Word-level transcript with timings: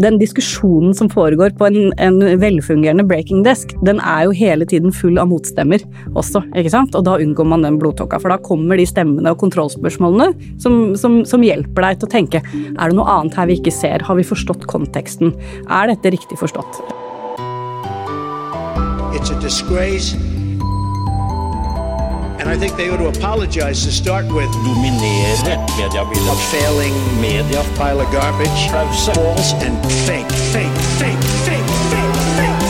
den 0.00 0.18
diskusjonen 0.18 0.94
som 0.96 1.10
foregår 1.12 1.54
på 1.58 1.68
en, 1.68 1.92
en, 2.02 2.20
velfungerende 2.40 3.04
breaking 3.06 3.44
desk, 3.46 3.74
den 3.86 4.00
er 4.00 4.26
jo 4.26 4.34
hele 4.36 4.66
tiden 4.68 4.94
full 4.94 5.20
av 5.20 5.30
motstemmer 5.30 5.84
også, 6.14 6.44
ikke 6.56 6.72
sant? 6.72 6.96
Og 6.98 7.06
da 7.06 7.16
unngår 7.22 7.48
man 7.48 7.66
den 7.66 7.78
blodtåka, 7.82 8.20
for 8.22 8.34
da 8.34 8.40
kommer 8.42 8.80
de 8.80 8.86
stemmene 8.88 9.34
og 9.34 9.40
kontrollspørsmålene 9.42 10.32
som, 10.62 10.94
som, 10.98 11.22
som, 11.28 11.44
hjelper 11.44 11.88
deg 11.88 12.00
til 12.00 12.08
å 12.08 12.14
tenke 12.14 12.42
er 12.44 12.90
det 12.90 12.96
noe 12.96 13.18
annet 13.18 13.36
her 13.38 13.50
vi 13.50 13.58
ikke 13.60 13.74
ser, 13.74 14.04
har 14.06 14.18
vi 14.18 14.26
forstått 14.26 14.68
konteksten, 14.70 15.34
er 15.68 15.90
dette 15.92 16.14
riktig 16.14 16.40
forstått? 16.40 16.82
It's 19.14 19.30
a 19.30 19.38
disgrace 19.40 20.16
And 22.44 22.52
I 22.52 22.58
think 22.58 22.76
they 22.76 22.90
ought 22.90 22.98
to 22.98 23.08
apologize 23.08 23.86
to 23.86 23.90
start 23.90 24.26
with. 24.26 24.52
Dominere 24.52 25.32
mediebildet. 25.78 26.28
A 26.28 26.36
failing 26.52 26.94
media. 27.18 27.62
Pile 27.78 28.00
of 28.00 28.12
garbage. 28.12 28.68
Pause. 28.70 29.16
False 29.16 29.52
and 29.64 29.76
fake, 30.04 30.32
fake, 30.52 30.76
fake, 31.00 31.24
fake, 31.48 31.70
fake, 31.88 32.12
fake. 32.36 32.60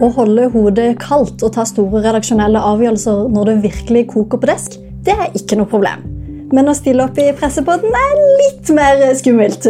Å 0.00 0.12
holde 0.14 0.46
hodet 0.54 0.94
kaldt 1.02 1.42
og 1.42 1.52
ta 1.58 1.66
store 1.66 1.98
redaksjonelle 2.06 2.62
avgjørelser 2.70 3.26
når 3.34 3.50
det 3.50 3.58
virkelig 3.66 4.06
koker 4.14 4.38
på 4.38 4.52
desk, 4.54 4.78
det 5.02 5.18
er 5.18 5.34
ikke 5.34 5.58
noe 5.58 5.68
problem. 5.68 6.09
Men 6.50 6.66
å 6.66 6.74
stille 6.74 7.04
opp 7.04 7.18
i 7.22 7.28
pressepodden 7.38 7.94
er 7.94 8.20
litt 8.40 8.70
mer 8.74 9.02
skummelt. 9.14 9.68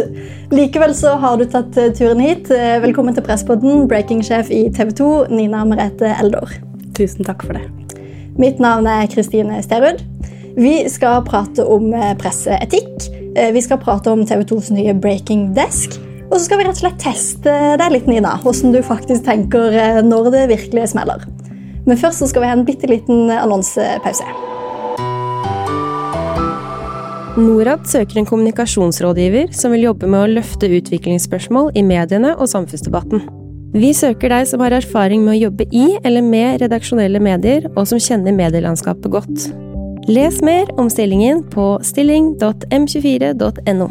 Likevel 0.53 0.95
så 0.97 1.13
har 1.21 1.37
du 1.37 1.45
tatt 1.49 1.77
eh, 1.77 1.91
turen 1.93 2.21
hit. 2.23 2.49
Eh, 2.49 2.79
velkommen 2.81 3.13
til 3.13 3.25
Pressepodden, 3.25 3.85
breaking-sjef 3.91 4.49
i 4.49 4.63
TV 4.73 4.89
2, 4.97 5.09
Nina 5.29 5.61
Merete 5.69 6.09
Eldor. 6.15 6.55
Tusen 6.97 7.27
takk 7.27 7.45
for 7.45 7.57
det. 7.57 7.67
Mitt 8.41 8.57
navn 8.63 8.89
er 8.89 9.05
Kristine 9.13 9.61
Sterud. 9.61 10.01
Vi 10.57 10.73
skal 10.89 11.21
prate 11.27 11.67
om 11.69 11.93
eh, 11.93 12.15
presseetikk. 12.19 13.11
Vi 13.31 13.61
skal 13.63 13.79
prate 13.79 14.11
om 14.11 14.25
TV 14.27 14.41
2s 14.49 14.73
nye 14.75 14.97
Breaking 14.97 15.51
Desk. 15.55 15.99
Og 16.31 16.39
så 16.39 16.47
skal 16.47 16.59
vi 16.59 16.65
rett 16.65 16.79
og 16.79 16.81
slett 16.81 16.99
teste 17.03 17.53
deg 17.79 17.93
litt, 17.93 18.09
Nina, 18.09 18.33
hvordan 18.41 18.73
du 18.73 18.81
faktisk 18.83 19.27
tenker 19.29 20.01
når 20.03 20.31
det 20.33 20.45
virkelig 20.57 20.89
smeller. 20.95 21.29
Men 21.85 21.99
først 21.99 22.23
så 22.23 22.31
skal 22.31 22.43
vi 22.43 22.51
ha 22.51 22.57
en 22.57 22.67
bitte 22.67 22.89
liten 22.89 23.29
annonsepause. 23.31 24.50
Norad 27.39 27.85
søker 27.87 28.17
en 28.19 28.25
kommunikasjonsrådgiver 28.27 29.53
som 29.55 29.71
vil 29.71 29.85
jobbe 29.85 30.07
med 30.11 30.19
å 30.19 30.31
løfte 30.33 30.67
utviklingsspørsmål 30.67 31.69
i 31.79 31.83
mediene 31.87 32.33
og 32.35 32.49
samfunnsdebatten. 32.51 33.21
Vi 33.71 33.93
søker 33.95 34.27
deg 34.33 34.49
som 34.49 34.59
har 34.59 34.75
erfaring 34.75 35.23
med 35.23 35.37
å 35.37 35.43
jobbe 35.45 35.63
i 35.71 35.95
eller 36.03 36.25
med 36.27 36.59
redaksjonelle 36.59 37.21
medier, 37.23 37.69
og 37.71 37.87
som 37.87 38.01
kjenner 38.03 38.35
medielandskapet 38.35 39.07
godt. 39.13 39.47
Les 40.11 40.41
mer 40.43 40.67
om 40.75 40.91
stillingen 40.91 41.45
på 41.53 41.79
stilling.m24.no. 41.87 43.87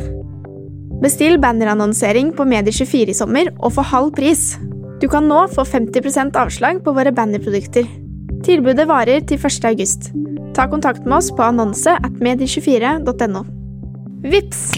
Bestill 1.00 1.40
bannerannonsering 1.40 2.36
på 2.36 2.44
Medier24 2.44 3.08
i 3.08 3.16
sommer 3.16 3.48
og 3.56 3.72
få 3.78 3.88
halv 3.88 4.12
pris. 4.20 4.60
Du 5.00 5.08
kan 5.08 5.24
nå 5.32 5.46
få 5.54 5.64
50% 5.64 6.36
avslag 6.36 6.84
på 6.84 6.92
våre 6.92 7.08
bannerprodukter. 7.16 7.88
Tilbudet 8.50 8.88
varer 8.90 9.20
til 9.22 9.38
1. 9.38 9.64
august. 9.68 10.08
Ta 10.56 10.64
kontakt 10.66 11.04
med 11.04 11.20
oss 11.20 11.28
på 11.30 11.44
annonse 11.46 11.92
at 11.94 12.16
medie24.no. 12.18 13.44
Vips! 14.26 14.72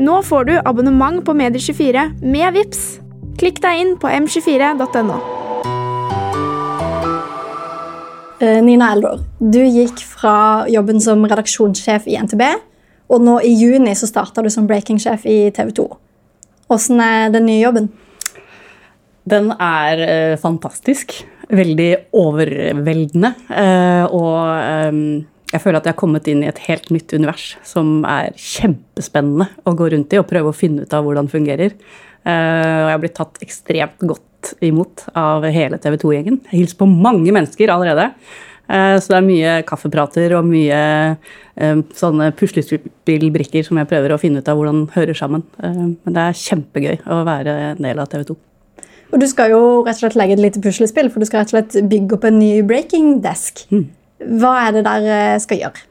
Nå 0.00 0.14
får 0.24 0.46
du 0.48 0.54
abonnement 0.56 1.20
på 1.26 1.34
Medie24 1.36 2.06
med 2.22 2.56
Vips. 2.56 2.80
Klikk 3.36 3.60
deg 3.60 3.82
inn 3.82 3.92
på 4.00 4.08
m24.no. 4.08 5.20
Eh, 8.40 8.62
Nina 8.64 8.94
Eldor, 8.96 9.20
du 9.36 9.60
gikk 9.60 10.00
fra 10.08 10.64
jobben 10.72 11.04
som 11.04 11.28
redaksjonssjef 11.28 12.08
i 12.08 12.16
NTB, 12.24 12.48
og 13.12 13.24
nå 13.28 13.40
i 13.44 13.52
juni 13.52 13.92
så 13.92 14.08
starta 14.08 14.40
du 14.40 14.48
som 14.54 14.64
breakingsjef 14.70 15.28
i 15.28 15.40
TV 15.52 15.76
2. 15.82 15.90
Åssen 16.72 17.04
er 17.04 17.34
den 17.36 17.50
nye 17.50 17.60
jobben? 17.60 17.92
Den 19.28 19.52
er 19.52 20.08
eh, 20.08 20.38
fantastisk 20.40 21.20
veldig 21.48 21.90
overveldende. 22.16 23.32
Eh, 23.48 24.04
og 24.14 24.36
eh, 24.58 24.98
jeg 25.52 25.62
føler 25.64 25.80
at 25.80 25.88
jeg 25.88 25.94
har 25.94 26.00
kommet 26.00 26.28
inn 26.28 26.42
i 26.44 26.50
et 26.50 26.60
helt 26.66 26.90
nytt 26.92 27.14
univers 27.16 27.54
som 27.66 28.02
er 28.08 28.34
kjempespennende 28.36 29.48
å 29.64 29.76
gå 29.78 29.88
rundt 29.94 30.12
i 30.12 30.20
og 30.20 30.28
prøve 30.28 30.52
å 30.52 30.56
finne 30.56 30.84
ut 30.84 30.96
av 30.96 31.06
hvordan 31.06 31.28
det 31.28 31.36
fungerer. 31.36 31.78
Eh, 32.28 32.74
og 32.82 32.90
jeg 32.90 32.96
har 32.96 33.04
blitt 33.04 33.16
tatt 33.20 33.40
ekstremt 33.44 34.04
godt 34.04 34.52
imot 34.64 35.08
av 35.18 35.46
hele 35.50 35.80
TV 35.82 35.96
2-gjengen. 36.02 36.42
Jeg 36.50 36.60
hilser 36.60 36.82
på 36.82 36.90
mange 36.90 37.32
mennesker 37.34 37.72
allerede. 37.74 38.12
Så 38.68 39.08
det 39.08 39.16
er 39.16 39.24
mye 39.24 39.52
kaffeprater 39.64 40.34
og 40.36 40.44
mye 40.44 40.76
sånne 41.96 42.26
puslespillbrikker 42.36 43.64
som 43.64 43.80
jeg 43.80 43.88
prøver 43.88 44.12
å 44.12 44.18
finne 44.20 44.42
ut 44.42 44.50
av 44.52 44.60
hvordan 44.60 44.82
hører 44.92 45.16
sammen. 45.16 45.46
Men 45.56 45.96
det 46.04 46.26
er 46.26 46.36
kjempegøy 46.36 46.98
å 47.08 47.22
være 47.24 47.56
en 47.70 47.80
del 47.80 48.04
av 48.04 48.12
TV 48.12 48.28
2. 48.28 48.36
Og 49.12 49.20
du 49.22 49.28
skal 49.28 49.54
jo 49.54 49.60
rett 49.86 49.96
og 49.96 50.02
slett 50.02 50.18
legge 50.20 50.36
et 50.36 50.42
lite 50.42 50.62
puslespill, 50.64 51.08
for 51.12 51.22
du 51.22 51.28
skal 51.28 51.42
rett 51.42 51.52
og 51.52 51.58
slett 51.58 51.78
bygge 51.88 52.18
opp 52.18 52.26
en 52.28 52.40
ny 52.40 52.58
breaking 52.66 53.18
desk. 53.24 53.64
Mm. 53.72 53.86
Hva 54.40 54.56
er 54.66 54.76
det 54.76 54.84
der 54.88 55.06
eh, 55.14 55.38
skal 55.42 55.62
gjøre? 55.62 55.86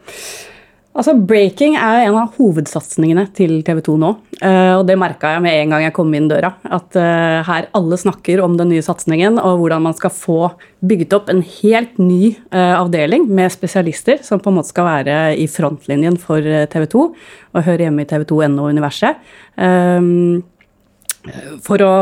Altså, 0.97 1.13
Breaking 1.29 1.75
er 1.77 2.07
en 2.07 2.15
av 2.17 2.33
hovedsatsingene 2.39 3.27
til 3.37 3.59
TV 3.65 3.83
2 3.85 3.97
nå. 4.01 4.09
Eh, 4.41 4.73
og 4.79 4.83
det 4.89 4.95
merka 4.97 5.35
jeg 5.35 5.43
med 5.45 5.53
en 5.53 5.75
gang 5.75 5.83
jeg 5.85 5.93
kom 5.93 6.13
inn 6.17 6.29
døra. 6.29 6.55
At 6.73 6.97
eh, 6.97 7.45
her 7.45 7.69
alle 7.77 7.99
snakker 8.01 8.41
om 8.41 8.57
den 8.57 8.71
nye 8.73 8.85
satsingen 8.85 9.37
og 9.37 9.61
hvordan 9.61 9.85
man 9.85 9.97
skal 9.97 10.13
få 10.13 10.39
bygget 10.85 11.13
opp 11.17 11.29
en 11.33 11.43
helt 11.45 11.95
ny 12.01 12.35
avdeling 12.53 13.25
med 13.33 13.53
spesialister 13.53 14.21
som 14.25 14.41
på 14.41 14.51
en 14.51 14.59
måte 14.59 14.73
skal 14.73 14.85
være 14.89 15.15
i 15.37 15.47
frontlinjen 15.49 16.17
for 16.21 16.41
TV 16.41 16.85
2 16.93 17.05
og 17.07 17.65
høre 17.65 17.87
hjemme 17.87 18.05
i 18.05 18.09
TV 18.09 18.27
2.no-universet 18.29 19.17
for 21.63 21.81
å, 21.83 21.93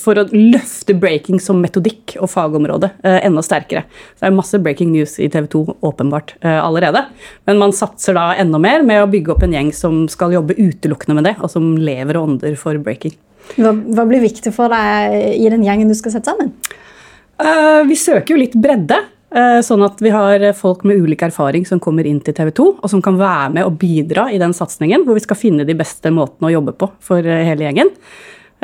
for 0.00 0.20
å, 0.20 0.26
løfte 0.32 0.96
breaking 0.98 1.40
som 1.42 1.60
metodikk 1.62 2.16
og 2.20 2.30
fagområde 2.32 2.90
eh, 3.02 3.18
enda 3.26 3.44
sterkere. 3.44 3.84
Så 4.14 4.24
det 4.24 4.30
er 4.30 4.36
masse 4.36 4.60
breaking 4.62 4.92
news 4.94 5.16
i 5.22 5.28
TV 5.32 5.48
2 5.52 5.64
åpenbart 5.86 6.36
eh, 6.40 6.58
allerede. 6.60 7.06
Men 7.48 7.60
man 7.62 7.74
satser 7.76 8.16
da 8.18 8.30
enda 8.38 8.60
mer 8.62 8.84
med 8.86 9.02
å 9.02 9.10
bygge 9.10 9.34
opp 9.34 9.44
en 9.46 9.56
gjeng 9.56 9.72
som 9.76 10.04
skal 10.12 10.34
jobbe 10.36 10.58
utelukkende 10.58 11.18
med 11.18 11.30
det, 11.30 11.36
og 11.40 11.52
som 11.52 11.74
lever 11.80 12.18
og 12.18 12.32
ånder 12.32 12.56
for 12.60 12.78
breaking. 12.82 13.16
Hva, 13.54 13.72
hva 13.72 14.06
blir 14.08 14.24
viktig 14.24 14.52
for 14.54 14.72
deg 14.72 15.36
i 15.36 15.50
den 15.52 15.64
gjengen 15.66 15.90
du 15.90 15.96
skal 15.98 16.16
sette 16.16 16.32
sammen? 16.32 16.54
Eh, 17.42 17.82
vi 17.88 17.98
søker 17.98 18.34
jo 18.34 18.40
litt 18.40 18.56
bredde. 18.58 19.02
Eh, 19.36 19.58
sånn 19.66 19.82
at 19.84 19.98
vi 20.00 20.12
har 20.14 20.40
folk 20.56 20.84
med 20.86 21.02
ulik 21.02 21.24
erfaring 21.26 21.66
som 21.68 21.80
kommer 21.82 22.06
inn 22.08 22.20
til 22.24 22.34
TV 22.36 22.52
2, 22.56 22.68
og 22.78 22.88
som 22.90 23.02
kan 23.04 23.18
være 23.18 23.50
med 23.58 23.66
og 23.66 23.74
bidra 23.80 24.28
i 24.32 24.38
den 24.40 24.54
satsingen, 24.56 25.04
hvor 25.04 25.18
vi 25.18 25.24
skal 25.24 25.38
finne 25.38 25.66
de 25.66 25.76
beste 25.76 26.12
måtene 26.14 26.48
å 26.48 26.54
jobbe 26.54 26.76
på 26.78 26.88
for 27.04 27.26
hele 27.26 27.66
gjengen. 27.66 27.90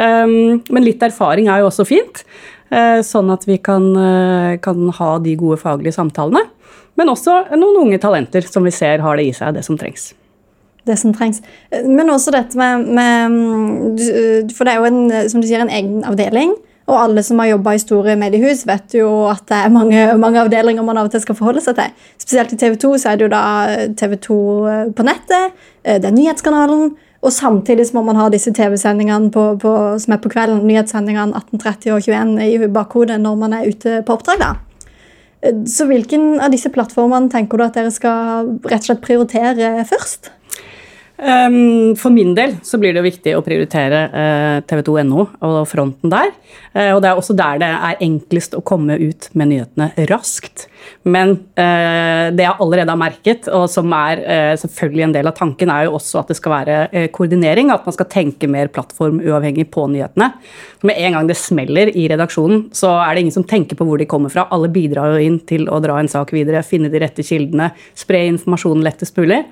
Ehm, 0.01 0.63
men 0.71 0.87
litt 0.87 1.03
erfaring 1.05 1.51
er 1.51 1.63
jo 1.63 1.69
også 1.69 1.87
fint, 1.89 2.25
eh, 2.71 3.01
sånn 3.05 3.31
at 3.33 3.45
vi 3.49 3.59
kan, 3.59 3.85
eh, 3.97 4.57
kan, 4.59 4.89
ha 4.89 5.19
de 5.19 5.37
gode 5.37 5.59
faglige 5.61 5.95
samtalene. 5.95 6.47
Men 6.97 7.09
også 7.09 7.51
noen 7.57 7.87
unge 7.87 7.99
talenter 7.99 8.43
som 8.43 8.65
vi 8.65 8.71
ser 8.71 8.99
har 9.01 9.17
det 9.17 9.27
i 9.27 9.33
seg, 9.33 9.55
det 9.55 9.65
som 9.65 9.79
trengs. 9.79 10.13
Det 10.85 10.99
som 10.99 11.13
trengs. 11.15 11.41
Men 11.71 12.11
også 12.11 12.33
dette 12.33 12.57
med, 12.57 12.89
med 12.89 14.51
For 14.53 14.65
det 14.65 14.75
er 14.75 14.79
jo 14.81 14.85
en, 14.85 15.31
som 15.31 15.41
du 15.41 15.47
sier, 15.47 15.61
en 15.61 15.71
egen 15.71 16.03
avdeling. 16.03 16.57
Og 16.89 16.99
alle 16.99 17.23
som 17.23 17.39
har 17.39 17.53
jobba 17.53 17.75
i 17.77 17.79
store 17.79 18.17
mediehus, 18.19 18.67
vet 18.67 18.93
jo 18.99 19.29
at 19.31 19.47
det 19.47 19.57
er 19.57 19.71
mange, 19.71 20.19
mange, 20.19 20.41
avdelinger 20.43 20.83
man 20.83 20.99
av 20.99 21.07
og 21.07 21.13
til 21.13 21.23
skal 21.23 21.39
forholde 21.39 21.63
seg 21.63 21.77
til. 21.79 21.93
Spesielt 22.19 22.53
i 22.53 22.59
TV 22.59 22.75
2 22.75 22.99
så 22.99 23.13
er 23.13 23.17
det 23.17 23.29
jo 23.29 23.31
da 23.33 23.45
TV 23.95 24.17
2 24.27 24.39
på 24.99 25.07
nettet, 25.07 25.55
det 25.85 26.05
er 26.05 26.17
nyhetskanalen, 26.17 26.97
og 27.23 27.31
samtidig 27.31 27.87
må 27.95 28.03
man 28.03 28.19
ha 28.19 28.27
disse 28.33 28.51
TV-sendingene 28.55 29.31
som 30.03 30.15
er 30.15 30.21
på 30.23 30.33
kvelden, 30.33 30.65
nyhetssendingene 30.67 31.39
18.30 31.39 31.95
og 31.95 32.09
21 32.09 32.67
i 32.67 32.71
bakhodet 32.75 33.21
når 33.23 33.39
man 33.39 33.55
er 33.55 33.69
ute 33.71 34.01
på 34.07 34.17
oppdrag. 34.17 34.43
da. 34.43 34.53
Så 35.67 35.87
hvilken 35.87 36.41
av 36.43 36.51
disse 36.55 36.71
plattformene 36.71 37.31
tenker 37.31 37.59
du 37.59 37.65
at 37.67 37.79
dere 37.79 37.95
skal 37.95 38.51
rett 38.67 38.83
og 38.83 38.89
slett 38.91 39.05
prioritere 39.07 39.71
først? 39.87 40.33
Um, 41.23 41.95
for 41.95 42.11
min 42.11 42.33
del 42.35 42.57
så 42.67 42.81
blir 42.83 42.97
det 42.97 43.05
viktig 43.05 43.37
å 43.39 43.45
prioritere 43.47 43.99
eh, 44.11 44.57
tv2.no 44.67 45.27
og 45.47 45.59
fronten 45.71 46.11
der. 46.11 46.33
Uh, 46.75 46.97
og 46.97 47.03
det 47.05 47.13
er 47.13 47.21
også 47.21 47.37
der 47.39 47.61
det 47.63 47.69
er 47.71 48.01
enklest 48.03 48.57
å 48.59 48.63
komme 48.67 48.97
ut 48.99 49.29
med 49.39 49.53
nyhetene 49.53 50.09
raskt. 50.11 50.67
Men 51.07 51.37
uh, 51.55 52.27
det 52.35 52.43
jeg 52.43 52.57
allerede 52.59 52.91
har 52.91 52.99
merket, 52.99 53.47
og 53.55 53.69
som 53.71 53.95
er 53.95 54.25
selvfølgelig 54.59 55.05
en 55.07 55.15
del 55.15 55.31
av 55.31 55.37
tanken, 55.39 55.71
er 55.71 55.87
jo 55.87 55.95
også 56.01 56.25
at 56.25 56.33
det 56.33 56.39
skal 56.41 56.57
være 56.57 57.07
koordinering. 57.15 57.71
At 57.71 57.87
man 57.87 57.95
skal 57.95 58.11
tenke 58.11 58.51
mer 58.51 58.73
plattformuavhengig 58.75 59.69
på 59.71 59.87
nyhetene. 59.93 60.33
Med 60.83 60.99
en 60.99 61.15
gang 61.15 61.31
det 61.31 61.39
smeller 61.39 61.93
i 61.95 62.09
redaksjonen, 62.11 62.65
så 62.75 62.97
er 63.05 63.15
det 63.15 63.23
ingen 63.23 63.37
som 63.37 63.47
tenker 63.47 63.79
på 63.79 63.87
hvor 63.87 64.01
de 64.01 64.09
kommer 64.11 64.33
fra. 64.33 64.49
Alle 64.51 64.73
bidrar 64.73 65.15
jo 65.15 65.23
inn 65.23 65.39
til 65.47 65.69
å 65.71 65.79
dra 65.85 66.01
en 66.03 66.11
sak 66.11 66.35
videre, 66.35 66.65
finne 66.67 66.91
de 66.91 66.99
rette 67.03 67.23
kildene, 67.27 67.71
spre 67.95 68.25
informasjonen 68.33 68.83
lettest 68.83 69.23
mulig. 69.23 69.45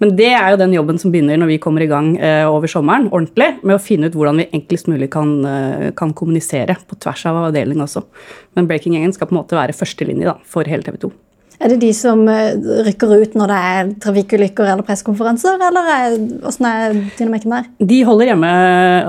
Men 0.00 0.14
det 0.16 0.30
er 0.30 0.52
jo 0.54 0.60
den 0.60 0.76
jobben 0.76 1.00
som 1.00 1.10
begynner 1.10 1.17
når 1.26 1.50
vi 1.50 1.58
kommer 1.62 1.82
i 1.82 1.90
gang 1.90 2.12
eh, 2.16 2.46
over 2.46 2.70
sommeren 2.70 3.08
ordentlig, 3.10 3.50
med 3.62 3.76
å 3.76 3.82
finne 3.82 4.08
ut 4.08 4.16
hvordan 4.18 4.42
vi 4.42 4.48
enklest 4.54 4.90
mulig 4.90 5.10
kan, 5.10 5.32
eh, 5.44 5.88
kan 5.98 6.14
kommunisere 6.14 6.78
på 6.88 6.98
tvers 7.02 7.26
av 7.26 7.40
avdeling 7.48 7.82
også. 7.82 8.04
Men 8.54 8.68
Breaking 8.70 8.94
Gjengen 8.94 9.14
skal 9.16 9.30
på 9.30 9.34
en 9.34 9.42
måte 9.42 9.58
være 9.58 9.76
førstelinje 9.76 10.36
for 10.46 10.68
hele 10.68 10.86
TV 10.86 11.00
2. 11.08 11.12
Er 11.58 11.72
det 11.72 11.80
de 11.82 11.88
som 11.96 12.20
eh, 12.30 12.54
rykker 12.86 13.12
ut 13.18 13.32
når 13.38 13.50
det 13.50 13.58
er 13.68 13.88
trafikkulykker 14.04 14.68
eller 14.68 14.86
pressekonferanser, 14.86 15.58
eller 15.68 15.88
er, 15.90 16.14
hvordan 16.44 16.68
er 16.68 16.98
dynamikken 17.18 17.54
der? 17.56 17.66
De 17.90 17.98
holder, 18.06 18.30
hjemme, 18.30 18.50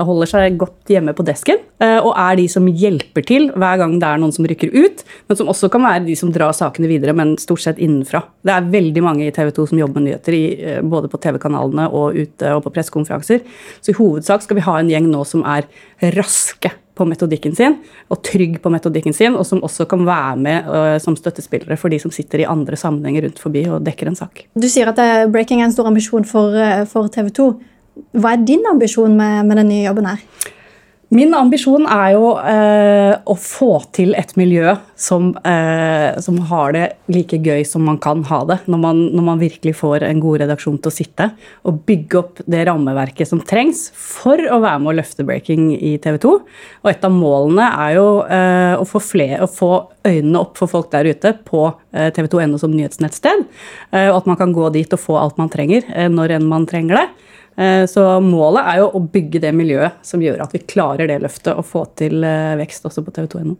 holder, 0.08 0.30
seg 0.32 0.56
godt 0.58 0.90
hjemme 0.90 1.14
på 1.14 1.26
desken 1.28 1.60
eh, 1.78 1.98
og 2.00 2.10
er 2.10 2.40
de 2.40 2.48
som 2.50 2.66
hjelper 2.66 3.26
til 3.28 3.48
hver 3.54 3.78
gang 3.82 3.94
det 4.02 4.08
er 4.08 4.22
noen 4.22 4.34
som 4.34 4.48
rykker 4.50 4.74
ut, 4.74 5.04
men 5.30 5.38
som 5.38 5.52
også 5.52 5.70
kan 5.70 5.86
være 5.86 6.04
de 6.08 6.18
som 6.18 6.34
drar 6.34 6.56
sakene 6.56 6.90
videre, 6.90 7.14
men 7.14 7.36
stort 7.38 7.62
sett 7.62 7.78
innenfra. 7.78 8.24
Det 8.42 8.56
er 8.56 8.68
veldig 8.74 9.06
mange 9.06 9.28
i 9.28 9.34
TV 9.36 9.54
2 9.54 9.70
som 9.70 9.84
jobber 9.84 10.00
med 10.00 10.10
nyheter, 10.10 10.40
eh, 10.50 10.82
både 10.82 11.12
på 11.12 11.22
TV-kanalene 11.22 11.86
og 11.86 12.18
ute 12.18 12.54
og 12.56 12.64
på 12.66 12.74
pressekonferanser. 12.74 13.46
Så 13.78 13.94
i 13.94 13.98
hovedsak 14.00 14.42
skal 14.42 14.58
vi 14.58 14.66
ha 14.66 14.78
en 14.80 14.90
gjeng 14.90 15.06
nå 15.12 15.22
som 15.28 15.46
er 15.46 15.70
raske 16.18 16.74
på 17.00 17.08
metodikken 17.08 17.56
sin, 17.56 17.78
og 18.12 18.20
trygg 18.26 18.60
på 18.62 18.72
metodikken 18.72 19.16
sin, 19.16 19.38
og 19.38 19.48
som 19.48 19.64
også 19.66 19.88
kan 19.90 20.04
være 20.06 20.36
med 20.44 20.70
uh, 20.70 20.94
som 21.02 21.16
støttespillere 21.18 21.80
for 21.80 21.92
de 21.92 22.00
som 22.02 22.12
sitter 22.14 22.44
i 22.44 22.48
andre 22.48 22.78
sammenhenger 22.78 23.28
rundt 23.28 23.42
forbi 23.42 23.64
og 23.72 23.82
dekker 23.88 24.12
en 24.12 24.20
sak. 24.20 24.44
Du 24.54 24.68
sier 24.70 24.92
at 24.92 25.02
breaking 25.32 25.64
er 25.64 25.70
en 25.70 25.76
stor 25.76 25.88
ambisjon 25.90 26.28
for, 26.28 26.54
uh, 26.54 26.84
for 26.90 27.10
TV 27.12 27.32
2. 27.40 27.50
Hva 28.20 28.36
er 28.36 28.46
din 28.46 28.64
ambisjon 28.70 29.16
med, 29.18 29.44
med 29.48 29.62
den 29.62 29.72
nye 29.72 29.84
jobben 29.88 30.12
her? 30.12 30.24
Min 31.10 31.32
ambisjon 31.34 31.88
er 31.90 32.12
jo 32.14 32.26
eh, 32.38 33.16
å 33.26 33.34
få 33.34 33.72
til 33.90 34.12
et 34.14 34.30
miljø 34.38 34.76
som, 34.94 35.32
eh, 35.42 36.14
som, 36.22 36.36
har 36.46 36.74
det 36.76 36.84
like 37.10 37.40
gøy 37.42 37.64
som 37.66 37.82
man 37.82 37.96
kan 37.98 38.22
ha 38.28 38.38
det. 38.46 38.60
Når 38.70 38.78
man, 38.78 39.00
når 39.16 39.24
man, 39.26 39.40
virkelig 39.40 39.72
får 39.80 40.04
en 40.06 40.20
god 40.22 40.44
redaksjon 40.44 40.76
til 40.78 40.92
å 40.92 40.94
sitte 40.94 41.26
og 41.66 41.80
bygge 41.88 42.20
opp 42.20 42.38
det 42.46 42.60
rammeverket 42.68 43.26
som 43.26 43.40
trengs 43.42 43.88
for 43.90 44.38
å 44.38 44.60
være 44.62 44.84
med 44.84 44.92
å 44.92 44.94
løfte 45.00 45.26
breaking 45.26 45.72
i 45.74 45.96
TV 45.98 46.20
2. 46.22 46.34
Og 46.84 46.92
et 46.92 47.08
av 47.08 47.16
målene 47.16 47.66
er 47.88 47.96
jo 47.96 48.06
eh, 48.30 48.76
å, 48.78 48.86
få 48.86 49.02
flere, 49.02 49.40
å, 49.42 49.50
få 49.50 49.72
øynene 50.06 50.44
opp 50.44 50.62
for 50.62 50.70
folk 50.70 50.92
der 50.94 51.10
ute 51.10 51.34
på 51.42 51.64
eh, 51.90 52.12
tv2.no 52.14 52.62
som 52.62 52.70
nyhetsnettsted. 52.70 53.48
Eh, 53.90 54.12
og 54.12 54.20
at 54.20 54.30
man 54.30 54.38
kan 54.38 54.54
gå 54.54 54.70
dit 54.78 54.94
og 54.94 55.02
få 55.02 55.18
alt 55.18 55.42
man 55.42 55.50
trenger 55.50 55.90
eh, 55.90 56.06
når 56.06 56.38
enn 56.38 56.46
man 56.54 56.70
trenger 56.70 57.00
det. 57.00 57.29
Eh, 57.60 57.86
så 57.86 58.04
målet 58.24 58.64
er 58.64 58.80
jo 58.80 58.86
å 58.96 59.02
bygge 59.12 59.42
det 59.42 59.50
miljøet 59.52 60.00
som 60.06 60.22
gjør 60.24 60.40
at 60.46 60.54
vi 60.56 60.62
klarer 60.64 61.10
det 61.10 61.18
løftet 61.20 61.52
og 61.52 61.66
få 61.68 61.84
til 61.98 62.24
eh, 62.24 62.56
vekst 62.60 62.86
også 62.88 63.04
på 63.04 63.12
tv2.no. 63.18 63.56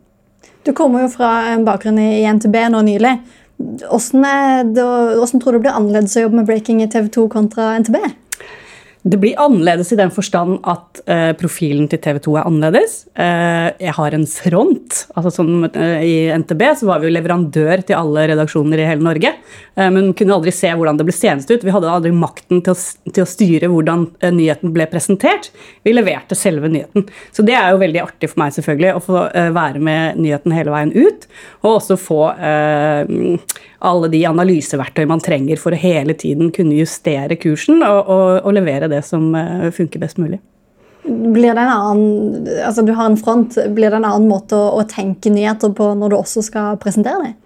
Du 0.65 0.73
kommer 0.77 1.05
jo 1.05 1.13
fra 1.13 1.31
en 1.53 1.67
bakgrunn 1.67 2.01
i 2.01 2.25
NTB 2.29 2.57
nå 2.73 2.81
nylig. 2.87 3.13
Hvordan, 3.61 4.25
det, 4.73 4.85
hvordan 4.85 5.43
tror 5.43 5.53
du 5.53 5.59
det 5.59 5.65
blir 5.67 5.77
annerledes 5.77 6.17
å 6.17 6.25
jobbe 6.25 6.41
med 6.41 6.49
breaking 6.49 6.81
i 6.85 6.89
TV 6.89 7.11
2 7.13 7.27
kontra 7.33 7.75
NTB? 7.81 7.99
Det 9.03 9.17
blir 9.17 9.39
annerledes 9.41 9.93
i 9.95 9.97
den 9.97 10.11
forstand 10.13 10.59
at 10.69 11.01
uh, 11.09 11.31
profilen 11.41 11.87
til 11.89 12.03
TV 12.05 12.19
2 12.21 12.35
er 12.37 12.49
annerledes. 12.51 12.97
Uh, 13.17 13.71
jeg 13.81 13.95
har 13.97 14.17
en 14.17 14.27
front. 14.29 14.99
altså 15.17 15.33
som 15.39 15.65
uh, 15.65 16.03
I 16.05 16.29
NTB 16.37 16.65
så 16.77 16.89
var 16.91 17.01
vi 17.01 17.09
jo 17.09 17.15
leverandør 17.15 17.81
til 17.89 17.97
alle 17.97 18.27
redaksjoner 18.29 18.83
i 18.83 18.89
hele 18.91 19.05
Norge. 19.05 19.33
men 19.81 20.13
kunne 20.13 20.35
aldri 20.35 20.53
se 20.53 20.69
hvordan 20.77 20.99
det 20.99 21.07
ble 21.09 21.15
senest 21.17 21.51
ut. 21.51 21.65
Vi 21.65 21.73
hadde 21.73 21.89
aldri 21.89 22.13
makten 22.13 22.61
til 22.61 22.75
å, 22.75 22.79
til 23.09 23.25
å 23.25 23.29
styre 23.29 23.71
hvordan 23.73 24.05
nyheten 24.37 24.75
ble 24.75 24.85
presentert. 24.91 25.49
Vi 25.87 25.95
leverte 25.95 26.37
selve 26.37 26.69
nyheten. 26.69 27.07
Så 27.33 27.45
det 27.47 27.57
er 27.57 27.71
jo 27.73 27.81
veldig 27.81 28.03
artig 28.03 28.29
for 28.33 28.43
meg 28.43 28.53
selvfølgelig 28.57 28.93
å 28.99 29.03
få 29.05 29.23
være 29.57 29.81
med 29.81 30.21
nyheten 30.21 30.53
hele 30.53 30.75
veien 30.75 30.93
ut. 30.93 31.25
Og 31.63 31.79
også 31.79 31.97
få 32.01 32.21
alle 33.81 34.11
de 34.13 34.21
analyseverktøy 34.29 35.07
man 35.09 35.23
trenger 35.25 35.61
for 35.61 35.73
å 35.73 35.81
hele 35.81 36.15
tiden 36.19 36.53
kunne 36.55 36.77
justere 36.77 37.39
kursen 37.41 37.81
og, 37.87 38.01
og, 38.05 38.31
og 38.45 38.57
levere 38.57 38.91
det 38.93 39.03
som 39.09 39.31
eh, 39.37 39.69
funker 39.75 40.03
best 40.03 40.21
mulig. 40.21 40.41
Annen, 41.09 42.49
altså 42.61 42.85
Du 42.85 42.93
har 42.93 43.09
en 43.09 43.17
front. 43.17 43.57
Blir 43.73 43.89
det 43.89 44.01
en 44.03 44.09
annen 44.09 44.29
måte 44.29 44.57
å, 44.57 44.81
å 44.81 44.87
tenke 44.89 45.33
nyheter 45.33 45.73
på 45.77 45.95
når 45.97 46.13
du 46.13 46.19
også 46.19 46.45
skal 46.45 46.77
presentere 46.83 47.25
dem? 47.25 47.37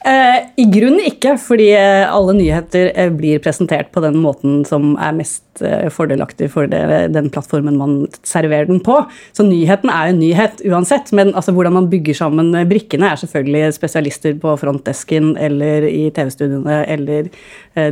Eh, 0.00 0.46
I 0.56 0.64
grunnen 0.72 1.02
ikke, 1.04 1.34
fordi 1.36 1.66
eh, 1.76 2.06
alle 2.08 2.32
nyheter 2.38 2.88
eh, 2.94 3.10
blir 3.12 3.40
presentert 3.44 3.90
på 3.92 4.00
den 4.00 4.16
måten 4.22 4.62
som 4.64 4.94
er 4.96 5.12
mest 5.18 5.44
fordelaktig 5.92 6.46
for 6.54 6.70
det, 6.70 6.78
den 7.12 7.26
plattformen 7.28 7.76
man 7.76 7.96
serverer 8.24 8.70
den 8.70 8.78
på. 8.80 8.94
Så 9.36 9.44
nyheten 9.44 9.90
er 9.92 10.08
en 10.08 10.20
nyhet 10.22 10.62
uansett, 10.64 11.10
men 11.12 11.34
altså, 11.34 11.52
hvordan 11.52 11.74
man 11.76 11.90
bygger 11.92 12.16
sammen 12.16 12.54
brikkene, 12.70 13.10
er 13.10 13.20
selvfølgelig 13.20 13.74
spesialister 13.76 14.38
på 14.40 14.54
frontdesken 14.62 15.34
eller 15.36 15.84
i 15.90 16.06
TV-studiene 16.16 16.78
eller 16.88 17.28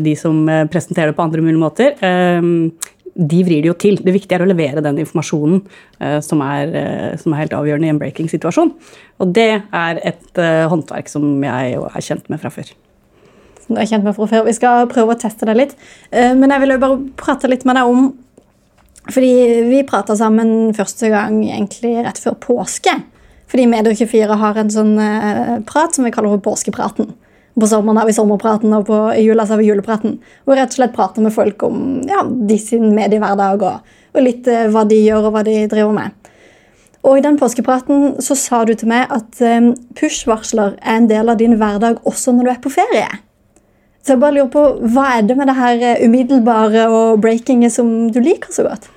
de 0.01 0.15
som 0.17 0.47
presenterer 0.73 1.13
det 1.13 1.19
på 1.19 1.27
andre 1.27 1.45
mulige 1.45 1.61
måter 1.61 1.93
de 3.15 3.41
vrir 3.47 3.63
det 3.65 3.71
jo 3.71 3.77
til. 3.79 3.99
Det 4.03 4.15
viktige 4.15 4.39
er 4.39 4.45
å 4.45 4.49
levere 4.49 4.83
den 4.85 5.01
informasjonen 5.03 5.63
uh, 6.01 6.19
som, 6.25 6.43
er, 6.45 6.75
uh, 6.75 7.17
som, 7.21 7.33
er, 7.33 7.45
helt 7.45 7.57
avgjørende 7.57 7.89
i 7.89 7.93
en 7.95 8.01
breaking-situasjon. 8.01 8.73
Og 9.23 9.35
det 9.37 9.51
er 9.59 10.03
et 10.07 10.41
uh, 10.41 10.69
håndverk 10.73 11.11
som 11.11 11.27
jeg 11.45 11.75
jo 11.75 11.89
er 11.89 12.07
kjent 12.11 12.31
med 12.33 12.43
fra 12.43 12.53
før. 12.55 12.73
Som 13.65 13.77
du 13.77 13.83
er 13.83 13.91
kjent 13.91 14.07
med 14.07 14.17
fra 14.17 14.31
før. 14.31 14.47
Vi 14.49 14.57
skal 14.57 14.89
prøve 14.91 15.17
å 15.17 15.21
teste 15.21 15.49
det 15.49 15.59
litt. 15.59 15.77
men 16.13 16.51
jeg 16.51 16.63
vil 16.63 16.73
jo 16.73 16.81
bare 16.83 16.99
prate 17.21 17.51
litt 17.51 17.67
med 17.69 17.77
deg 17.77 17.91
om 17.91 18.11
Fordi 19.09 19.33
vi 19.69 19.85
prata 19.89 20.17
sammen 20.17 20.75
første 20.77 21.09
gang 21.09 21.43
egentlig 21.45 21.95
rett 22.05 22.21
før 22.21 22.37
påske. 22.41 22.93
Fordi 23.49 23.65
Medio24 23.69 24.37
har 24.41 24.61
en 24.61 24.71
sånn 24.73 24.95
prat 25.69 25.95
som 25.97 26.05
vi 26.05 26.13
kaller 26.13 26.35
for 26.37 26.45
Påskepraten. 26.51 27.15
På 27.59 27.67
sommeren 27.67 27.99
har 27.99 28.07
vi 28.07 28.15
sommerpraten, 28.15 28.73
og 28.77 28.87
på, 28.87 28.99
jula 29.19 29.47
så 29.47 29.57
har 29.57 29.63
vi 29.63 29.71
julepraten. 29.71 30.19
Hvor 30.45 30.59
rett 30.59 30.75
og 30.75 30.79
slett 30.79 30.95
prater 30.95 31.25
med 31.25 31.35
folk 31.35 31.63
om 31.67 32.03
ja, 32.07 32.23
de 32.25 32.59
sin 32.63 32.93
mediehverdag 32.95 33.65
og, 33.67 33.95
og 34.15 34.25
litt 34.25 34.47
eh, 34.51 34.69
hva 34.73 34.85
de 34.89 35.01
gjør 35.01 35.29
og 35.29 35.35
hva 35.35 35.45
de 35.47 35.63
driver 35.71 35.97
med. 35.97 36.15
Og 37.07 37.19
I 37.19 37.23
den 37.25 37.39
påskepraten 37.39 38.19
så 38.23 38.37
sa 38.39 38.65
du 38.67 38.75
til 38.77 38.91
meg 38.91 39.11
at 39.15 39.41
um, 39.41 39.71
push-varsler 39.97 40.77
er 40.83 40.99
en 40.99 41.09
del 41.11 41.31
av 41.31 41.39
din 41.41 41.57
hverdag 41.59 42.03
også 42.09 42.35
når 42.35 42.49
du 42.49 42.53
er 42.53 42.61
på 42.65 42.75
ferie. 42.75 43.09
Så 44.03 44.15
jeg 44.15 44.23
bare 44.23 44.37
lurer 44.39 44.51
på, 44.53 44.65
Hva 44.93 45.07
er 45.17 45.27
det 45.29 45.37
med 45.39 45.51
det 45.51 45.57
her 45.59 45.83
eh, 45.93 46.05
umiddelbare 46.07 46.87
og 46.93 47.23
breakinget 47.23 47.75
som 47.75 48.11
du 48.13 48.21
liker 48.23 48.53
så 48.55 48.67
godt? 48.67 48.91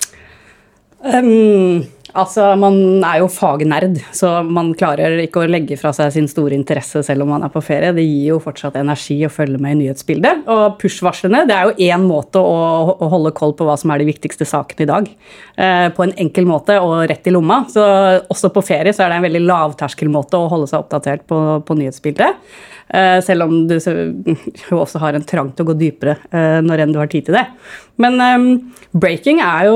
Um, 1.01 1.87
Altså, 2.17 2.43
Man 2.59 3.03
er 3.07 3.21
jo 3.21 3.27
fagnerd, 3.31 3.99
så 4.15 4.41
man 4.43 4.73
klarer 4.77 5.15
ikke 5.23 5.43
å 5.43 5.49
legge 5.49 5.77
fra 5.79 5.93
seg 5.95 6.11
sin 6.15 6.27
store 6.31 6.57
interesse 6.57 7.03
selv 7.07 7.23
om 7.25 7.31
man 7.31 7.45
er 7.45 7.51
på 7.53 7.61
ferie. 7.63 7.93
Det 7.95 8.03
gir 8.03 8.33
jo 8.33 8.39
fortsatt 8.43 8.75
energi 8.79 9.19
å 9.25 9.31
følge 9.31 9.61
med 9.61 9.77
i 9.77 9.79
nyhetsbildet. 9.83 10.43
Og 10.51 10.75
push-varslene 10.81 11.45
det 11.47 11.55
er 11.55 11.69
jo 11.69 11.87
én 11.91 12.03
måte 12.03 12.41
å, 12.41 12.97
holde 13.11 13.33
koll 13.37 13.55
på 13.57 13.67
hva 13.67 13.77
som 13.79 13.93
er 13.93 14.01
de 14.01 14.09
viktigste 14.11 14.47
sakene 14.47 14.85
i 14.85 14.89
dag. 14.91 15.07
Eh, 15.55 15.87
på 15.95 16.05
en 16.05 16.15
enkel 16.25 16.49
måte 16.49 16.77
og 16.83 17.05
rett 17.11 17.27
i 17.27 17.35
lomma. 17.35 17.63
Så 17.71 17.85
også 18.31 18.51
på 18.53 18.65
ferie 18.65 18.93
så 18.95 19.05
er 19.05 19.13
det 19.13 19.21
en 19.21 19.29
veldig 19.29 19.45
lavterskelmåte 19.45 20.39
å 20.39 20.51
holde 20.51 20.67
seg 20.71 20.83
oppdatert 20.83 21.25
på, 21.31 21.39
på 21.67 21.79
nyhetsbildet. 21.79 22.43
Eh, 22.91 23.21
selv 23.23 23.47
om 23.47 23.55
du 23.69 23.77
også 24.83 24.99
har 24.99 25.15
en 25.15 25.23
trang 25.27 25.53
til 25.55 25.63
å 25.63 25.71
gå 25.71 25.79
dypere 25.79 26.17
eh, 26.27 26.59
når 26.59 26.83
enn 26.83 26.95
du 26.95 26.99
har 26.99 27.11
tid 27.11 27.29
til 27.29 27.39
det. 27.39 27.47
Men 28.01 28.17
breaking 28.97 29.37
er 29.45 29.67
jo 29.67 29.75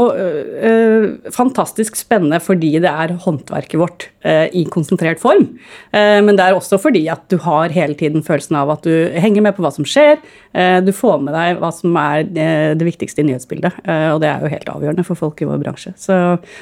fantastisk 1.36 1.94
spennende 2.00 2.25
fordi 2.44 2.72
det 2.84 2.90
er 2.90 3.14
håndverket 3.24 3.80
vårt 3.80 4.08
eh, 4.26 4.48
i 4.56 4.64
konsentrert 4.72 5.22
form. 5.22 5.48
Eh, 5.96 6.20
men 6.26 6.38
det 6.38 6.46
er 6.46 6.58
også 6.58 6.80
fordi 6.82 7.06
at 7.12 7.24
du 7.32 7.38
har 7.44 7.74
hele 7.76 7.98
tiden 7.98 8.26
følelsen 8.26 8.58
av 8.60 8.74
at 8.74 8.88
du 8.88 9.14
henger 9.20 9.46
med 9.46 9.56
på 9.58 9.66
hva 9.66 9.72
som 9.74 9.88
skjer. 9.88 10.18
du 10.56 10.92
får 10.96 11.20
med 11.20 11.34
deg 11.36 11.58
hva 11.60 11.70
som 11.76 11.96
er 12.00 12.24
det 12.32 12.86
viktigste 12.88 13.22
i 13.22 13.26
nyhetsbildet. 13.28 13.82
og 14.14 14.22
det 14.24 14.30
er 14.30 14.44
jo 14.44 14.52
helt 14.54 14.70
avgjørende 14.72 15.04
for 15.04 15.20
folk 15.20 15.42
i 15.44 15.48
vår 15.50 15.60
bransje. 15.60 15.92
Så, 16.00 16.16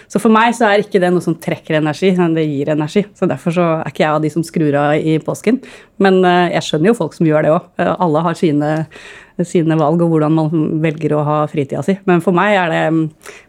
så, 0.09 0.19
for 0.19 0.33
meg 0.33 0.55
så 0.57 0.65
er 0.65 0.81
ikke 0.81 1.01
det 1.03 1.11
noe 1.13 1.21
som 1.21 1.35
trekker 1.37 1.77
energi, 1.77 2.09
men 2.17 2.33
det 2.33 2.47
gir 2.47 2.71
energi. 2.73 3.05
Så 3.13 3.29
derfor 3.29 3.53
så 3.53 3.67
er 3.75 3.91
ikke 3.91 4.03
jeg 4.03 4.15
av 4.15 4.23
de 4.23 4.31
som 4.33 4.45
skrur 4.45 4.73
av 4.79 4.95
i 4.97 5.19
påsken. 5.21 5.61
Men 6.01 6.23
jeg 6.25 6.65
skjønner 6.65 6.89
jo 6.89 6.97
folk 7.03 7.13
som 7.13 7.29
gjør 7.29 7.45
det 7.45 7.53
òg. 7.53 7.69
alle 7.93 8.25
har 8.25 8.39
sine 8.39 8.71
sine 9.41 9.77
valg 9.79 10.01
og 10.05 10.11
hvordan 10.13 10.35
man 10.35 10.65
velger 10.83 11.15
å 11.17 11.23
ha 11.25 11.37
fritida 11.49 11.81
si. 11.85 11.95
Men 12.09 12.21
for 12.23 12.35
meg 12.37 12.57
er 12.59 12.73
det 12.73 12.81
mm, 12.93 13.03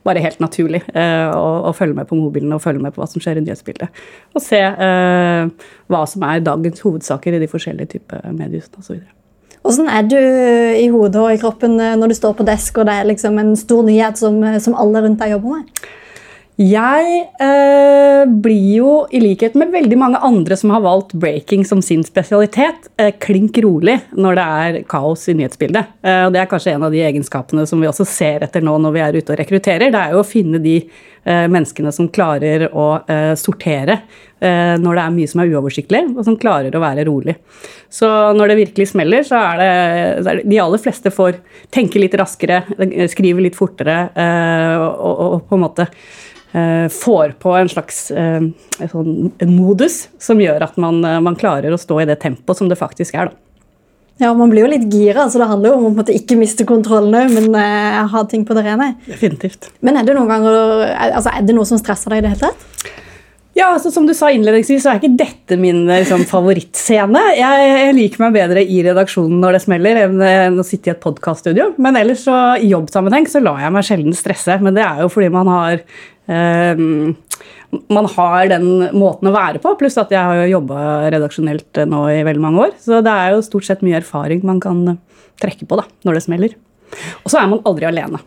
bare 0.06 0.22
helt 0.24 0.40
naturlig 0.42 0.80
eh, 0.94 1.28
å, 1.28 1.68
å, 1.68 1.74
følge 1.76 1.98
med 1.98 2.08
på 2.08 2.18
mobilen 2.18 2.54
og 2.56 2.62
følge 2.64 2.84
med 2.84 2.94
på 2.94 3.02
hva 3.02 3.08
som 3.10 3.22
skjer 3.22 3.40
i 3.40 3.44
nyhetsbildet. 3.44 4.04
Og 4.34 4.44
se 4.44 4.60
eh, 4.60 5.68
hva 5.92 6.04
som 6.10 6.24
er 6.28 6.46
dagens 6.46 6.84
hovedsaker 6.84 7.36
i 7.36 7.42
de 7.42 7.50
forskjellige 7.50 7.96
typer 7.98 8.24
mediehusene 8.32 8.80
osv. 8.80 9.02
Hvordan 9.64 9.88
er 9.88 10.08
du 10.08 10.18
i 10.20 10.88
hodet 10.92 11.20
og 11.20 11.32
i 11.32 11.40
kroppen 11.40 11.76
eh, 11.80 11.98
når 12.00 12.14
du 12.14 12.18
står 12.20 12.38
på 12.40 12.48
desk 12.48 12.80
og 12.80 12.88
det 12.88 12.96
er 12.96 13.12
liksom 13.12 13.38
en 13.42 13.52
stor 13.60 13.84
nyhet 13.84 14.20
som, 14.20 14.40
som 14.64 14.80
alle 14.80 15.04
rundt 15.04 15.20
deg 15.20 15.36
jobber 15.36 15.60
med? 15.60 15.84
Jeg 16.54 17.14
eh, 17.42 18.24
blir 18.30 18.66
jo, 18.76 18.90
i 19.10 19.18
likhet 19.18 19.56
med 19.58 19.72
veldig 19.74 19.96
mange 19.98 20.20
andre 20.22 20.54
som 20.54 20.70
har 20.70 20.84
valgt 20.84 21.16
breaking 21.18 21.64
som 21.66 21.80
sin 21.82 22.04
spesialitet, 22.06 22.86
eh, 22.94 23.10
klink 23.18 23.58
rolig 23.64 23.96
når 24.14 24.36
det 24.38 24.44
er 24.66 24.76
kaos 24.86 25.24
i 25.26 25.34
nyhetsbildet. 25.34 25.96
Eh, 26.06 26.20
og 26.28 26.30
Det 26.36 26.38
er 26.38 26.46
kanskje 26.52 26.76
en 26.76 26.84
av 26.86 26.94
de 26.94 27.00
egenskapene 27.02 27.64
som 27.66 27.82
vi 27.82 27.88
også 27.90 28.06
ser 28.06 28.46
etter 28.46 28.62
nå 28.62 28.76
når 28.78 28.94
vi 28.94 29.02
er 29.02 29.18
ute 29.18 29.34
og 29.34 29.40
rekrutterer. 29.40 29.90
Det 29.90 29.98
er 29.98 30.14
jo 30.14 30.22
å 30.22 30.28
finne 30.28 30.60
de 30.62 30.76
eh, 30.78 31.48
menneskene 31.50 31.90
som 31.90 32.06
klarer 32.14 32.68
å 32.70 32.86
eh, 33.02 33.32
sortere 33.34 33.96
eh, 34.38 34.78
når 34.78 34.94
det 34.94 35.02
er 35.02 35.16
mye 35.16 35.32
som 35.32 35.42
er 35.42 35.50
uoversiktlig, 35.50 36.04
og 36.14 36.22
som 36.28 36.38
klarer 36.38 36.70
å 36.70 36.82
være 36.84 37.08
rolig. 37.08 37.34
Så 37.90 38.06
når 38.38 38.52
det 38.52 38.60
virkelig 38.60 38.92
smeller, 38.92 39.26
så 39.26 39.40
er 39.40 39.58
det, 39.58 39.72
så 40.22 40.30
er 40.30 40.38
det 40.38 40.46
de 40.54 40.62
aller 40.62 40.84
fleste 40.86 41.10
får 41.10 41.42
tenke 41.74 41.98
litt 41.98 42.14
raskere, 42.14 42.62
skrive 43.10 43.42
litt 43.42 43.58
fortere 43.58 43.98
og, 44.14 44.86
og, 44.94 45.24
og 45.24 45.44
på 45.50 45.58
en 45.58 45.64
måte 45.66 45.88
får 46.90 47.34
på 47.42 47.54
en 47.58 47.68
slags 47.70 48.10
eh, 48.14 48.44
sånn, 48.90 49.32
en 49.42 49.54
modus 49.56 50.04
som 50.22 50.38
gjør 50.38 50.62
at 50.68 50.76
man, 50.78 51.00
eh, 51.04 51.20
man, 51.24 51.38
klarer 51.38 51.74
å 51.74 51.80
stå 51.80 51.98
i 52.02 52.06
det 52.06 52.20
tempoet 52.22 52.60
som 52.60 52.70
det 52.70 52.78
faktisk 52.78 53.16
er. 53.18 53.32
Da. 53.32 53.40
Ja, 54.22 54.30
Man 54.38 54.52
blir 54.52 54.62
jo 54.62 54.70
litt 54.70 54.86
gira, 54.92 55.26
så 55.30 55.40
det 55.42 55.48
handler 55.50 55.72
jo 55.72 55.88
om 55.88 55.98
å 55.98 56.04
ikke 56.14 56.38
miste 56.38 56.66
kontrollen 56.68 57.16
òg, 57.18 57.32
men 57.34 57.56
uh, 57.58 58.04
ha 58.12 58.22
ting 58.30 58.44
på 58.46 58.54
det 58.54 58.62
rene. 58.68 58.92
Definitivt. 59.08 59.72
Men 59.82 59.98
er 59.98 60.06
det 60.06 60.14
noen 60.14 60.30
ganger, 60.30 60.84
altså, 61.08 61.32
er 61.34 61.48
det 61.48 61.56
noe 61.56 61.66
som 61.66 61.80
stresser 61.82 62.14
deg 62.14 62.22
i 62.22 62.26
det 62.28 62.36
hele 62.36 62.52
tatt? 62.52 62.92
Ja, 63.54 63.68
altså 63.70 63.92
Som 63.94 64.06
du 64.08 64.14
sa 64.18 64.32
innledningsvis, 64.34 64.82
så 64.82 64.92
er 64.92 65.00
ikke 65.00 65.14
dette 65.18 65.58
min 65.60 65.84
liksom, 65.86 66.24
favorittscene. 66.26 67.20
Jeg, 67.38 67.66
jeg, 67.70 67.96
liker 67.98 68.24
meg 68.24 68.34
bedre 68.34 68.64
i 68.66 68.80
redaksjonen 68.86 69.38
når 69.42 69.56
det 69.56 69.60
smeller, 69.62 70.00
enn 70.08 70.58
å 70.58 70.66
sitte 70.66 70.90
i 70.90 70.94
et 70.94 71.02
podkaststudio. 71.02 71.70
Men 71.82 71.98
ellers 72.00 72.24
så, 72.26 72.38
i 72.58 72.72
jobbsammenheng 72.72 73.28
så 73.30 73.42
lar 73.44 73.62
jeg 73.62 73.76
meg 73.76 73.86
sjelden 73.86 74.18
stresse. 74.18 74.58
Men 74.64 74.74
det 74.74 74.82
er 74.86 75.04
jo 75.04 75.12
fordi 75.12 75.30
man 75.34 75.52
har 75.52 75.78
eh, 75.78 76.82
man 77.90 78.10
har 78.16 78.50
den 78.50 78.68
måten 78.94 79.30
å 79.30 79.34
være 79.34 79.62
på, 79.62 79.74
pluss 79.78 79.98
at 80.02 80.12
jeg 80.14 80.22
har 80.22 80.44
jobba 80.50 81.08
redaksjonelt 81.14 81.84
nå 81.90 82.04
i 82.10 82.20
veldig 82.26 82.42
mange 82.42 82.68
år. 82.68 82.76
Så 82.82 83.00
det 83.06 83.14
er 83.14 83.34
jo 83.34 83.46
stort 83.46 83.66
sett 83.66 83.82
mye 83.86 83.98
erfaring 84.02 84.44
man 84.46 84.62
kan 84.62 84.84
trekke 85.42 85.66
på 85.70 85.78
da, 85.78 85.86
når 86.06 86.18
det 86.18 86.26
smeller. 86.26 86.54
Og 87.22 87.32
så 87.32 87.40
er 87.40 87.50
man 87.50 87.62
aldri 87.66 87.88
alene. 87.88 88.22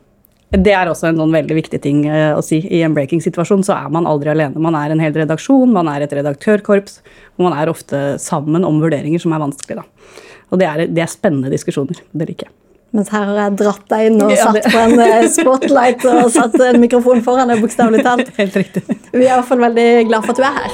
Det 0.47 0.71
er 0.71 0.87
også 0.87 1.09
en 1.09 1.17
sånn 1.19 1.33
veldig 1.35 1.55
viktig 1.57 1.79
ting 1.83 2.05
eh, 2.07 2.31
å 2.31 2.41
si. 2.45 2.61
I 2.71 2.79
en 2.87 2.93
breaking-situasjon 2.95 3.65
så 3.67 3.75
er 3.75 3.89
man 3.91 4.07
aldri 4.07 4.31
alene. 4.31 4.61
Man 4.63 4.77
er 4.79 4.93
en 4.93 5.01
hel 5.03 5.11
redaksjon, 5.17 5.73
man 5.75 5.89
er 5.91 6.05
et 6.05 6.13
redaktørkorps, 6.15 7.01
og 7.35 7.49
man 7.49 7.55
er 7.57 7.71
ofte 7.71 8.15
sammen 8.23 8.63
om 8.63 8.79
vurderinger 8.79 9.19
som 9.19 9.35
er 9.35 9.43
vanskelig. 9.43 9.81
Da. 9.81 10.15
Og 10.47 10.61
det 10.61 10.69
er, 10.69 10.85
det 10.87 11.03
er 11.03 11.11
spennende 11.11 11.51
diskusjoner. 11.51 11.99
Det 12.15 12.29
liker 12.29 12.47
jeg. 12.47 12.55
Mens 12.95 13.11
her 13.11 13.25
har 13.27 13.41
jeg 13.41 13.57
dratt 13.59 13.83
deg 13.91 14.05
inn 14.07 14.21
og 14.23 14.31
satt 14.39 14.69
på 14.71 14.79
en 14.79 15.01
eh, 15.03 15.25
spotlight 15.35 16.05
og 16.07 16.31
satt 16.31 16.55
en 16.69 16.79
mikrofon 16.79 17.19
foran 17.25 17.51
deg, 17.51 17.59
bokstavelig 17.65 18.05
talt. 18.07 18.31
Helt 18.39 18.55
riktig. 18.55 18.85
Vi 18.87 19.25
er 19.25 19.33
i 19.33 19.33
hvert 19.33 19.49
fall 19.51 19.65
veldig 19.65 19.89
glad 20.07 20.23
for 20.23 20.31
at 20.31 20.39
du 20.39 20.47
er 20.47 20.55
her. 20.61 20.71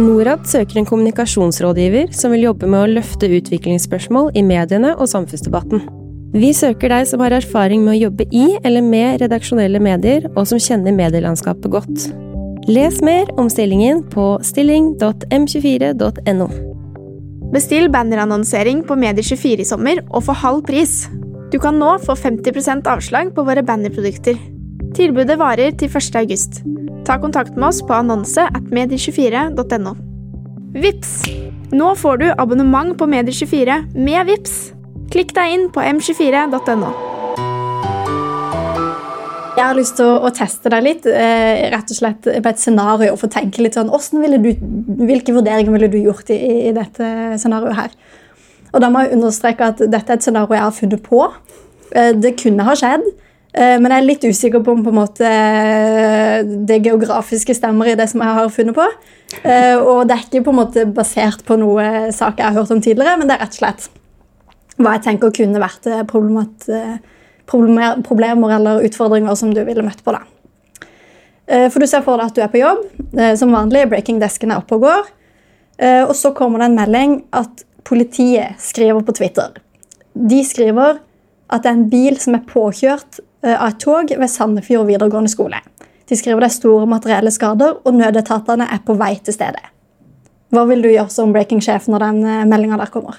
Norad 0.00 0.42
søker 0.50 0.82
en 0.82 0.90
kommunikasjonsrådgiver 0.90 2.10
som 2.16 2.34
vil 2.34 2.48
jobbe 2.48 2.66
med 2.70 2.82
å 2.82 2.92
løfte 2.98 3.30
utviklingsspørsmål 3.38 4.34
i 4.34 4.42
mediene 4.46 4.96
og 4.96 5.10
samfunnsdebatten. 5.14 5.99
Vi 6.30 6.52
søker 6.54 6.92
deg 6.92 7.08
som 7.10 7.22
har 7.24 7.34
erfaring 7.34 7.82
med 7.82 7.96
å 7.96 8.02
jobbe 8.04 8.24
i 8.30 8.44
eller 8.62 8.84
med 8.86 9.18
redaksjonelle 9.24 9.80
medier, 9.82 10.28
og 10.36 10.44
som 10.46 10.60
kjenner 10.62 10.94
medielandskapet 10.94 11.72
godt. 11.72 12.04
Les 12.70 13.00
mer 13.02 13.26
om 13.40 13.48
stillingen 13.50 14.04
på 14.12 14.36
stilling.m24.no. 14.46 16.46
Bestill 17.50 17.90
bannerannonsering 17.90 18.84
på 18.86 18.94
Medier24 18.94 19.64
i 19.64 19.66
sommer 19.66 20.04
og 20.06 20.22
få 20.28 20.38
halv 20.38 20.62
pris. 20.70 21.08
Du 21.50 21.58
kan 21.58 21.82
nå 21.82 21.96
få 22.04 22.14
50% 22.14 22.86
avslag 22.86 23.34
på 23.34 23.42
våre 23.48 23.66
bannerprodukter. 23.66 24.38
Tilbudet 24.94 25.34
varer 25.40 25.74
til 25.74 25.90
1. 25.90 26.14
august. 26.22 26.62
Ta 27.08 27.18
kontakt 27.18 27.58
med 27.58 27.72
oss 27.72 27.82
på 27.82 27.96
annonse 27.96 28.46
at 28.46 28.70
medier24.no. 28.70 29.98
Vips! 30.78 31.24
Nå 31.74 31.94
får 31.98 32.22
du 32.22 32.28
abonnement 32.36 32.94
på 32.98 33.10
Medier24 33.10 33.82
med 33.98 34.30
Vips. 34.30 34.70
Klikk 35.10 35.32
deg 35.34 35.54
inn 35.56 35.64
på 35.74 35.82
m24.no. 35.82 36.90
Jeg 39.56 39.64
har 39.66 39.74
lyst 39.74 39.96
til 39.98 40.06
å, 40.06 40.20
å 40.22 40.30
teste 40.32 40.70
deg 40.70 40.84
litt 40.86 41.08
eh, 41.10 41.66
rett 41.72 41.90
og 41.90 41.98
slett 41.98 42.28
på 42.30 42.50
et 42.52 42.62
scenario. 42.62 43.16
for 43.18 43.26
å 43.26 43.32
tenke 43.34 43.64
litt 43.64 43.74
sånn, 43.76 43.90
du, 43.90 44.50
Hvilke 45.02 45.34
vurderinger 45.34 45.74
ville 45.74 45.90
du 45.90 45.98
gjort 45.98 46.30
i, 46.30 46.38
i 46.70 46.74
dette 46.76 47.10
scenarioet 47.42 47.76
her? 47.80 47.98
Og 48.70 48.84
da 48.84 48.92
må 48.92 49.02
jeg 49.02 49.18
understreke 49.18 49.72
at 49.72 49.82
Dette 49.82 50.14
er 50.14 50.20
et 50.20 50.28
scenario 50.28 50.54
jeg 50.54 50.66
har 50.68 50.78
funnet 50.78 51.02
på. 51.02 51.26
Eh, 51.90 52.14
det 52.14 52.36
kunne 52.38 52.70
ha 52.70 52.78
skjedd, 52.78 53.10
eh, 53.58 53.76
men 53.82 53.90
jeg 53.90 53.98
er 53.98 54.08
litt 54.12 54.30
usikker 54.30 54.62
på 54.62 54.78
om 54.78 54.86
på 54.86 54.94
en 54.94 55.00
måte 55.02 55.36
det 56.70 56.82
geografiske 56.86 57.58
stemmer 57.58 57.90
i 57.90 57.98
det 57.98 58.06
som 58.14 58.22
jeg 58.22 58.38
har 58.38 58.54
funnet 58.54 58.78
på. 58.78 58.86
Og 59.90 60.04
det 60.06 60.14
er 60.14 60.22
ikke 60.22 60.46
på 60.46 60.54
en 60.54 60.62
måte 60.62 60.86
basert 60.94 61.42
på 61.46 61.58
noe 61.58 62.12
sak 62.14 62.38
jeg 62.38 62.46
har 62.46 62.62
hørt 62.62 62.70
om 62.70 62.82
tidligere, 62.82 63.18
men 63.18 63.26
det 63.26 63.36
er 63.40 63.48
rett 63.48 63.58
og 63.58 63.64
slett 63.64 63.96
hva 64.80 64.96
jeg 64.96 65.06
tenker 65.06 65.32
kunne 65.34 65.60
vært 65.62 65.88
eh, 65.92 66.02
problemer 67.50 68.54
eller 68.56 68.84
utfordringer 68.86 69.36
som 69.38 69.54
du 69.54 69.62
ville 69.66 69.84
møtt 69.84 70.02
på. 70.04 70.14
da. 70.16 70.22
Eh, 71.46 71.66
for 71.70 71.82
du 71.82 71.88
ser 71.90 72.04
for 72.06 72.20
deg 72.20 72.30
at 72.30 72.36
du 72.36 72.44
er 72.44 72.52
på 72.52 72.62
jobb. 72.62 72.84
Eh, 73.16 73.34
som 73.38 73.54
vanlig, 73.54 73.88
breaking-desken 73.92 74.52
er 74.52 74.62
oppe 74.62 74.78
og 74.78 74.86
går. 74.88 75.16
Og 75.80 76.10
så 76.12 76.28
kommer 76.36 76.60
det 76.60 76.66
en 76.68 76.74
melding 76.76 77.12
at 77.32 77.62
politiet 77.88 78.58
skriver 78.60 79.00
på 79.00 79.14
Twitter. 79.16 79.54
De 80.12 80.42
skriver 80.44 80.98
at 81.48 81.62
det 81.64 81.70
er 81.70 81.78
en 81.78 81.86
bil 81.88 82.18
som 82.20 82.36
er 82.36 82.42
påkjørt 82.44 83.22
av 83.40 83.64
et 83.70 83.78
tog 83.80 84.12
ved 84.12 84.28
Sandefjord 84.28 84.90
videregående 84.90 85.32
skole. 85.32 85.56
De 86.04 86.18
skriver 86.20 86.44
det 86.44 86.50
er 86.50 86.58
store 86.58 86.84
materielle 86.84 87.32
skader, 87.32 87.80
og 87.80 87.96
nødetatene 87.96 88.68
er 88.68 88.84
på 88.84 88.98
vei 89.00 89.14
til 89.24 89.38
stedet. 89.38 89.72
Hva 90.52 90.66
vil 90.68 90.84
du 90.84 90.90
gjøre 90.92 91.08
som 91.16 91.32
breaking-sjef 91.32 91.88
når 91.88 92.04
den 92.10 92.22
meldinga 92.52 92.76
der 92.82 92.92
kommer? 92.92 93.16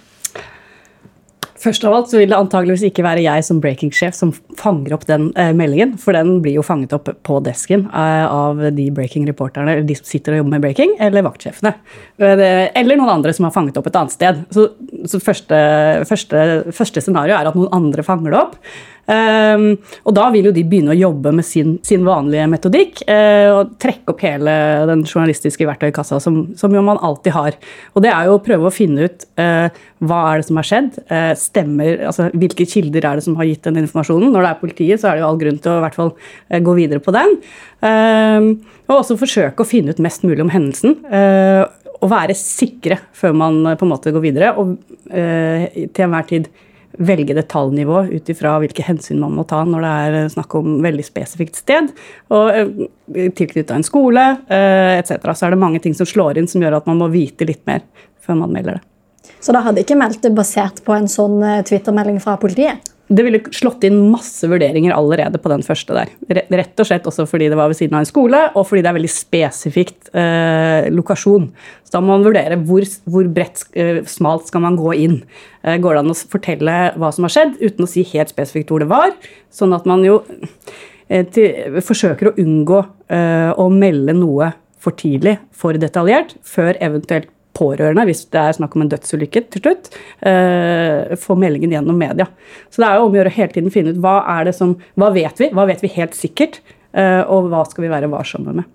Først 1.61 1.83
av 1.85 1.93
alt 1.93 2.09
så 2.09 2.17
vil 2.17 2.31
det 2.31 2.37
antageligvis 2.37 2.87
ikke 2.87 3.03
være 3.05 3.21
jeg 3.21 3.45
som 3.45 3.59
breaking-sjef 3.61 4.15
som 4.17 4.31
fanger 4.57 4.95
opp 4.95 5.05
den 5.09 5.29
eh, 5.39 5.51
meldingen, 5.57 5.93
for 6.01 6.17
den 6.17 6.39
blir 6.41 6.57
jo 6.57 6.65
fanget 6.65 6.95
opp 6.97 7.11
på 7.27 7.37
desken 7.45 7.85
eh, 7.87 8.25
av 8.25 8.63
de 8.73 8.87
breaking-reporterne, 8.95 9.77
de 9.85 9.97
som 9.99 10.07
sitter 10.09 10.33
og 10.33 10.41
jobber 10.41 10.55
med 10.55 10.65
breaking, 10.65 10.95
eller 11.05 11.27
vaktsjefene. 11.27 11.75
Eh, 12.17 12.71
eller 12.81 12.97
noen 12.97 13.13
andre 13.13 13.35
som 13.37 13.45
har 13.45 13.53
fanget 13.53 13.77
opp 13.77 13.91
et 13.91 13.99
annet 13.99 14.15
sted. 14.15 14.41
Så, 14.55 14.71
så 15.11 15.21
første, 15.21 15.59
første, 16.09 16.47
første 16.73 17.05
scenario 17.05 17.37
er 17.37 17.51
at 17.51 17.59
noen 17.59 17.69
andre 17.77 18.05
fanger 18.09 18.33
det 18.33 18.41
opp. 18.41 18.57
Um, 19.11 19.73
og 20.07 20.13
da 20.15 20.29
vil 20.31 20.45
jo 20.47 20.53
de 20.55 20.63
begynne 20.67 20.93
å 20.93 20.95
jobbe 20.95 21.33
med 21.35 21.43
sin, 21.43 21.73
sin 21.83 22.05
vanlige 22.07 22.45
metodikk 22.47 23.01
uh, 23.09 23.57
og 23.57 23.73
trekke 23.81 24.13
opp 24.13 24.21
hele 24.23 24.53
den 24.87 25.03
journalistiske 25.03 25.67
verktøykassa 25.67 26.21
som, 26.23 26.37
som, 26.59 26.71
jo 26.71 26.83
man 26.85 27.01
alltid 27.03 27.35
har. 27.35 27.57
Og 27.91 28.05
det 28.05 28.13
er 28.13 28.29
jo 28.29 28.37
å 28.37 28.43
prøve 28.45 28.69
å 28.69 28.73
finne 28.73 29.09
ut 29.09 29.25
uh, 29.41 29.67
hva 30.07 30.21
er 30.29 30.39
det 30.39 30.47
som 30.47 30.61
har 30.61 30.69
skjedd, 30.69 31.01
uh, 31.11 31.33
stemmer, 31.39 32.05
altså 32.07 32.29
hvilke 32.31 32.67
kilder 32.69 33.09
er 33.09 33.19
det 33.19 33.27
som 33.27 33.35
har 33.41 33.49
gitt 33.49 33.67
den 33.67 33.81
informasjonen. 33.83 34.31
Når 34.31 34.47
det 34.47 34.53
er 34.53 34.63
politiet, 34.63 35.03
så 35.03 35.11
er 35.11 35.19
det 35.19 35.25
jo 35.25 35.27
all 35.33 35.43
grunn 35.43 35.59
til 35.59 35.73
å 35.73 35.81
i 35.81 35.85
hvert 35.87 35.99
fall 35.99 36.15
gå 36.69 36.79
videre 36.79 37.03
på 37.03 37.15
den. 37.15 37.37
Um, 37.83 38.49
og 38.87 39.01
også 39.01 39.19
forsøke 39.19 39.63
å 39.63 39.67
finne 39.67 39.91
ut 39.91 40.03
mest 40.03 40.23
mulig 40.27 40.43
om 40.43 40.51
hendelsen. 40.51 40.97
og 42.01 42.09
være 42.09 42.33
sikre 42.35 42.97
før 43.15 43.35
man 43.37 43.61
på 43.77 43.85
en 43.85 43.91
måte 43.91 44.11
går 44.11 44.23
videre, 44.23 44.51
og 44.57 44.75
til 45.07 46.05
enhver 46.05 46.27
tid 46.27 46.49
velge 46.99 47.35
detaljnivå 47.37 48.03
ut 48.11 48.29
ifra 48.33 48.57
hvilke 48.61 48.85
hensyn 48.85 49.21
man 49.21 49.35
må 49.37 49.45
ta 49.47 49.61
når 49.67 49.85
det 49.85 49.91
er 49.91 50.29
snakk 50.33 50.55
om 50.59 50.79
veldig 50.83 51.05
spesifikt 51.05 51.59
sted. 51.61 51.91
Og 52.33 52.51
eh, 52.51 53.29
tilknytta 53.37 53.77
en 53.77 53.87
skole 53.87 54.25
eh, 54.51 54.99
etc. 54.99 55.17
Så 55.33 55.47
er 55.47 55.55
det 55.55 55.61
mange 55.63 55.81
ting 55.83 55.95
som 55.97 56.09
slår 56.09 56.41
inn 56.41 56.49
som 56.51 56.63
gjør 56.63 56.79
at 56.81 56.89
man 56.89 57.01
må 57.01 57.11
vite 57.13 57.47
litt 57.47 57.63
mer 57.69 57.85
før 58.21 58.41
man 58.43 58.55
melder 58.55 58.79
det. 58.79 58.85
Så 59.41 59.53
da 59.55 59.63
hadde 59.65 59.81
ikke 59.81 59.97
meldt 59.97 60.21
det 60.25 60.33
basert 60.37 60.83
på 60.85 60.93
en 60.95 61.09
sånn 61.09 61.39
eh, 61.45 61.61
Twitter-melding 61.67 62.19
fra 62.23 62.37
politiet? 62.41 62.91
Det 63.11 63.23
ville 63.25 63.41
slått 63.51 63.83
inn 63.87 63.97
masse 64.11 64.47
vurderinger 64.47 64.93
allerede 64.95 65.39
på 65.41 65.51
den 65.51 65.63
første 65.65 65.95
der. 65.95 66.11
Rett 66.31 66.79
og 66.79 66.87
slett 66.87 67.07
også 67.09 67.25
fordi 67.27 67.49
det 67.51 67.57
var 67.59 67.71
ved 67.71 67.79
siden 67.79 67.97
av 67.97 68.05
en 68.05 68.09
skole, 68.09 68.39
og 68.55 68.67
fordi 68.69 68.83
det 68.85 68.91
er 68.91 68.97
veldig 68.97 69.11
spesifikt 69.11 70.11
eh, 70.15 70.87
lokasjon. 70.93 71.49
Så 71.83 71.95
da 71.97 72.01
må 72.03 72.13
man 72.13 72.25
vurdere 72.27 72.59
hvor, 72.67 72.87
hvor 73.11 73.27
bredt, 73.35 73.65
eh, 73.75 73.99
smalt 74.07 74.47
skal 74.47 74.63
man 74.63 74.79
gå 74.79 74.95
inn. 75.03 75.19
Eh, 75.65 75.75
går 75.81 75.97
det 75.97 76.05
an 76.05 76.13
å 76.13 76.17
fortelle 76.35 76.77
hva 76.95 77.11
som 77.15 77.27
har 77.27 77.35
skjedd, 77.35 77.59
uten 77.59 77.87
å 77.87 77.91
si 77.91 78.05
helt 78.13 78.31
spesifikt 78.31 78.71
hvor 78.71 78.83
det 78.83 78.91
var? 78.91 79.11
Sånn 79.51 79.75
at 79.75 79.89
man 79.89 80.05
jo 80.07 80.21
eh, 81.09 81.27
til, 81.27 81.81
forsøker 81.83 82.31
å 82.31 82.35
unngå 82.39 82.79
eh, 83.11 83.51
å 83.51 83.67
melde 83.75 84.15
noe 84.15 84.53
for 84.81 84.95
tidlig, 84.97 85.35
for 85.51 85.77
detaljert, 85.77 86.37
før 86.47 86.79
eventuelt 86.81 87.29
pårørende, 87.61 88.05
hvis 88.09 88.25
det 88.33 88.41
er 88.41 88.57
snakk 88.57 88.75
om 88.75 88.85
en 88.85 88.91
dødsulykke 88.91 89.45
til 89.53 89.63
slutt, 89.63 89.89
eh, 90.25 91.15
får 91.21 91.39
meldingen 91.39 91.75
gjennom 91.77 91.97
media. 91.97 92.27
Så 92.69 92.81
det 92.81 92.89
er 92.89 92.99
jo 92.99 93.07
om 93.07 93.15
å 93.15 93.19
gjøre 93.21 93.35
hele 93.37 93.55
tiden 93.55 93.73
finne 93.73 93.93
ut 93.93 94.01
hva 94.01 94.17
er 94.39 94.49
det 94.49 94.55
som, 94.57 94.75
hva 94.99 95.11
vet 95.13 95.41
vi, 95.41 95.51
hva 95.53 95.67
vet 95.69 95.83
vi 95.83 95.93
helt 95.95 96.17
sikkert, 96.17 96.61
eh, 96.93 97.21
og 97.21 97.51
hva 97.51 97.65
skal 97.69 97.85
vi 97.85 97.93
være 97.93 98.09
varsomme 98.11 98.55
med. 98.61 98.69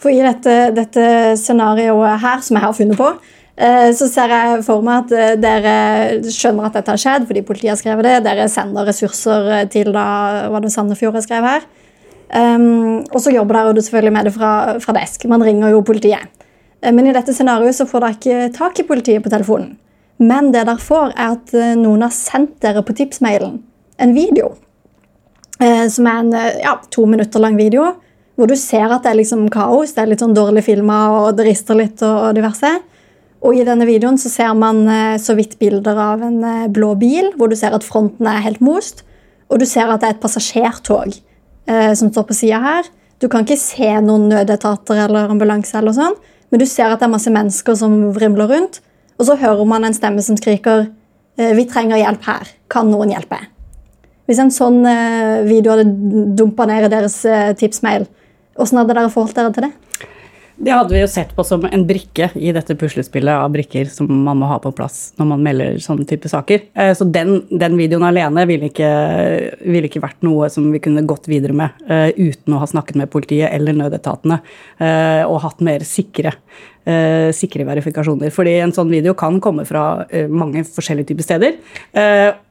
For 0.00 0.12
I 0.12 0.22
dette, 0.24 0.56
dette 0.72 1.04
scenarioet 1.36 2.22
her, 2.22 2.40
som 2.40 2.56
jeg 2.56 2.64
har 2.64 2.76
funnet 2.76 2.96
på, 2.96 3.10
uh, 3.60 3.90
så 3.92 4.06
ser 4.08 4.32
jeg 4.32 4.62
for 4.64 4.80
meg 4.84 5.04
at 5.12 5.40
dere 5.42 5.74
skjønner 6.24 6.70
at 6.70 6.78
dette 6.78 6.94
har 6.94 7.00
skjedd 7.00 7.26
fordi 7.28 7.42
politiet 7.44 7.74
har 7.74 7.80
skrevet 7.80 8.08
det. 8.08 8.14
Dere 8.24 8.46
sender 8.48 8.88
ressurser 8.88 9.50
til 9.72 9.92
da, 9.92 10.06
var 10.52 10.64
det 10.64 10.72
Sandefjord 10.72 11.20
jeg 11.20 11.28
skrev 11.28 11.48
her. 11.50 11.68
Um, 12.30 13.02
og 13.10 13.18
så 13.20 13.32
jobber 13.34 13.58
dere 13.58 13.84
selvfølgelig 13.84 14.14
med 14.16 14.30
det 14.30 14.34
fra, 14.38 14.52
fra 14.80 14.96
desk. 14.96 15.28
Man 15.28 15.44
ringer 15.44 15.74
jo 15.74 15.84
politiet. 15.84 16.39
Eh, 16.82 16.92
men 16.92 17.06
i 17.06 17.14
dette 17.16 17.34
scenarioet 17.36 17.76
så 17.76 17.86
får 17.88 18.04
dere 18.04 18.18
ikke 18.18 18.50
tak 18.56 18.80
i 18.80 18.86
politiet 18.88 19.24
på 19.24 19.32
telefonen. 19.32 19.76
Men 20.20 20.50
det 20.52 20.66
dere 20.68 20.80
får, 20.80 21.14
er 21.14 21.36
at 21.38 21.54
eh, 21.56 21.76
noen 21.80 22.04
har 22.06 22.14
sendt 22.14 22.58
dere 22.64 22.84
på 22.86 22.96
tipsmailen 22.98 23.58
en 24.00 24.14
video. 24.16 24.54
Eh, 25.60 25.86
som 25.92 26.08
er 26.08 26.22
en 26.22 26.30
ja, 26.62 26.78
to 26.92 27.04
minutter 27.08 27.42
lang 27.42 27.58
video 27.60 27.92
hvor 28.40 28.48
du 28.48 28.54
ser 28.56 28.88
at 28.88 29.04
det 29.04 29.10
er 29.10 29.18
liksom 29.18 29.50
kaos. 29.52 29.92
Det 29.92 30.00
er 30.00 30.08
litt 30.08 30.22
sånn 30.22 30.36
dårlig 30.36 30.62
filma 30.64 31.02
og 31.12 31.34
det 31.36 31.44
rister 31.50 31.76
litt 31.76 32.00
og 32.06 32.30
diverse. 32.32 32.70
Og 33.44 33.56
i 33.56 33.66
denne 33.68 33.84
videoen 33.84 34.16
så 34.20 34.30
ser 34.32 34.54
man 34.56 34.86
så 35.20 35.34
vidt 35.36 35.58
bilder 35.60 35.98
av 36.00 36.22
en 36.24 36.38
blå 36.72 36.94
bil, 37.00 37.28
hvor 37.36 37.52
du 37.52 37.56
ser 37.56 37.76
at 37.76 37.84
fronten 37.84 38.24
er 38.28 38.40
helt 38.46 38.62
most. 38.64 39.02
Og 39.50 39.60
du 39.60 39.66
ser 39.68 39.90
at 39.90 40.00
det 40.00 40.08
er 40.08 40.16
et 40.16 40.22
passasjertog 40.22 41.18
eh, 41.66 41.92
som 41.98 42.10
står 42.12 42.26
på 42.28 42.36
sida 42.38 42.60
her. 42.62 42.90
Du 43.20 43.28
kan 43.28 43.44
ikke 43.44 43.58
se 43.60 43.90
noen 44.04 44.28
nødetater 44.30 45.04
eller 45.06 45.32
ambulanse, 45.32 45.74
eller 45.78 45.96
sånn, 45.96 46.16
men 46.50 46.60
du 46.60 46.66
ser 46.66 46.90
at 46.90 47.00
det 47.00 47.06
er 47.06 47.12
masse 47.14 47.30
mennesker 47.30 47.76
som 47.78 47.96
vrimler 48.16 48.50
rundt. 48.50 48.80
og 49.20 49.26
så 49.26 49.36
hører 49.36 49.64
man 49.68 49.84
en 49.84 49.94
stemme 49.94 50.22
som 50.22 50.36
skriker 50.36 50.88
eh, 51.38 51.52
'Vi 51.54 51.64
trenger 51.68 51.96
hjelp 51.96 52.22
her. 52.24 52.48
Kan 52.70 52.90
noen 52.90 53.10
hjelpe?' 53.10 53.46
Hvis 54.26 54.38
en 54.38 54.50
sånn 54.50 54.86
eh, 54.86 55.42
video 55.44 55.72
hadde 55.72 56.34
dumpa 56.36 56.66
ned 56.66 56.84
i 56.84 56.88
deres 56.88 57.24
eh, 57.24 57.52
tipsmail, 57.52 58.06
hvordan 58.56 58.78
hadde 58.78 58.94
dere 58.94 59.10
forholdt 59.10 59.36
dere 59.36 59.52
til 59.52 59.62
det? 59.66 59.72
Det 60.60 60.72
hadde 60.76 60.92
vi 60.92 61.00
jo 61.00 61.08
sett 61.08 61.30
på 61.32 61.44
som 61.46 61.62
en 61.64 61.84
brikke 61.88 62.26
i 62.36 62.50
dette 62.52 62.74
puslespillet 62.76 63.32
av 63.32 63.48
brikker 63.54 63.88
som 63.88 64.10
man 64.26 64.36
må 64.42 64.48
ha 64.50 64.58
på 64.60 64.72
plass 64.76 65.14
når 65.16 65.28
man 65.30 65.44
melder 65.46 65.78
sånne 65.80 66.04
type 66.08 66.28
saker. 66.28 66.66
Eh, 66.76 66.90
så 66.96 67.06
den, 67.08 67.46
den 67.48 67.78
videoen 67.78 68.04
alene 68.04 68.44
ville 68.48 68.68
ikke, 68.68 68.90
ville 69.64 69.88
ikke, 69.88 70.02
vært 70.04 70.20
noe 70.26 70.50
som 70.52 70.66
vi 70.72 70.82
kunne 70.84 71.06
gått 71.08 71.30
videre 71.32 71.56
med 71.56 71.80
uh, 71.88 72.12
uten 72.12 72.56
å 72.56 72.60
ha 72.60 72.68
snakket 72.68 72.98
med 73.00 73.08
politiet 73.12 73.48
eller 73.56 73.78
nødetatene 73.78 74.40
uh, 74.42 75.24
og 75.30 75.40
hatt 75.46 75.64
mer 75.64 75.84
sikre, 75.88 76.34
sikre 77.36 77.64
verifikasjoner. 77.68 78.32
Fordi 78.34 78.54
en 78.64 78.72
sånn 78.74 78.88
video 78.90 79.12
kan 79.14 79.36
komme 79.44 79.66
fra 79.68 80.06
mange 80.32 80.64
forskjellige 80.66 81.10
typer 81.12 81.26
steder. 81.26 81.58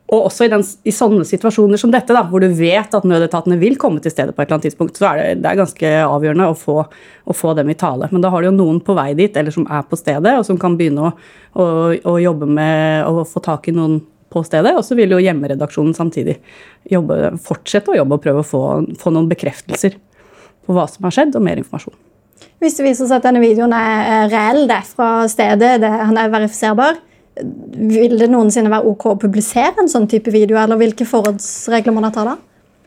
Og 0.09 0.25
også 0.25 0.47
i, 0.47 0.49
den, 0.49 0.63
i, 0.89 0.91
sånne 0.93 1.25
situasjoner 1.27 1.77
som 1.77 1.91
dette, 1.93 2.13
da, 2.15 2.23
hvor 2.25 2.41
du 2.41 2.47
vet 2.57 2.95
at 2.97 3.05
nødetatene 3.05 3.59
vil 3.61 3.75
komme 3.77 4.01
til 4.01 4.13
stedet 4.13 4.33
på 4.33 4.41
et 4.41 4.47
eller 4.47 4.57
annet 4.57 4.65
tidspunkt, 4.71 4.97
så 4.97 5.11
er 5.11 5.19
det, 5.19 5.25
det 5.43 5.51
er 5.51 5.59
ganske 5.59 5.91
avgjørende 6.01 6.47
å 6.49 6.55
få, 6.57 6.77
å 7.29 7.35
få, 7.37 7.53
dem 7.59 7.69
i 7.69 7.77
tale. 7.77 8.09
Men 8.09 8.23
da 8.23 8.31
har 8.33 8.41
du 8.41 8.49
jo 8.49 8.55
noen 8.55 8.79
på 8.85 8.95
vei 8.97 9.11
dit, 9.19 9.37
eller 9.37 9.53
som 9.53 9.67
er 9.69 9.85
på 9.85 9.99
stedet, 9.99 10.33
og 10.39 10.47
som 10.47 10.57
kan 10.61 10.79
begynne 10.79 11.11
å, 11.11 11.13
å, 11.53 11.67
å 12.13 12.15
jobbe 12.23 12.49
med 12.49 13.05
å 13.05 13.21
få 13.29 13.43
tak 13.45 13.69
i 13.69 13.75
noen 13.75 13.99
på 14.33 14.41
stedet. 14.47 14.73
Og 14.77 14.85
så 14.85 14.97
vil 14.97 15.13
jo 15.13 15.21
hjemmeredaksjonen 15.21 15.93
samtidig 15.97 16.39
jobbe, 16.89 17.35
fortsette 17.45 17.93
å 17.93 17.99
jobbe 18.01 18.17
og 18.17 18.23
prøve 18.25 18.41
å 18.41 18.49
få, 18.49 18.63
få 19.01 19.13
noen 19.13 19.29
bekreftelser 19.29 19.99
på 20.65 20.73
hva 20.73 20.87
som 20.89 21.05
har 21.05 21.13
skjedd, 21.13 21.37
og 21.37 21.45
mer 21.45 21.61
informasjon. 21.61 21.97
Hvis 22.59 22.75
det 22.79 22.87
viser 22.87 23.07
seg 23.07 23.19
at 23.19 23.29
denne 23.29 23.43
videoen 23.43 23.73
er 23.75 24.25
reell, 24.31 24.65
det 24.67 24.81
er 24.81 24.89
fra 24.89 25.11
stedet, 25.31 25.77
det, 25.83 25.89
han 25.89 26.17
er 26.19 26.33
verifiserbar, 26.33 26.97
vil 27.41 28.17
det 28.19 28.29
noensinne 28.31 28.71
være 28.71 28.91
ok 28.91 29.09
å 29.13 29.17
publisere 29.21 29.81
en 29.81 29.91
sånn 29.91 30.07
type 30.11 30.31
video, 30.33 30.57
eller 30.59 30.79
hvilke 30.79 31.07
forholdsregler 31.07 31.95
må 31.95 32.03
man 32.03 32.15
ta 32.15 32.27
da? 32.27 32.37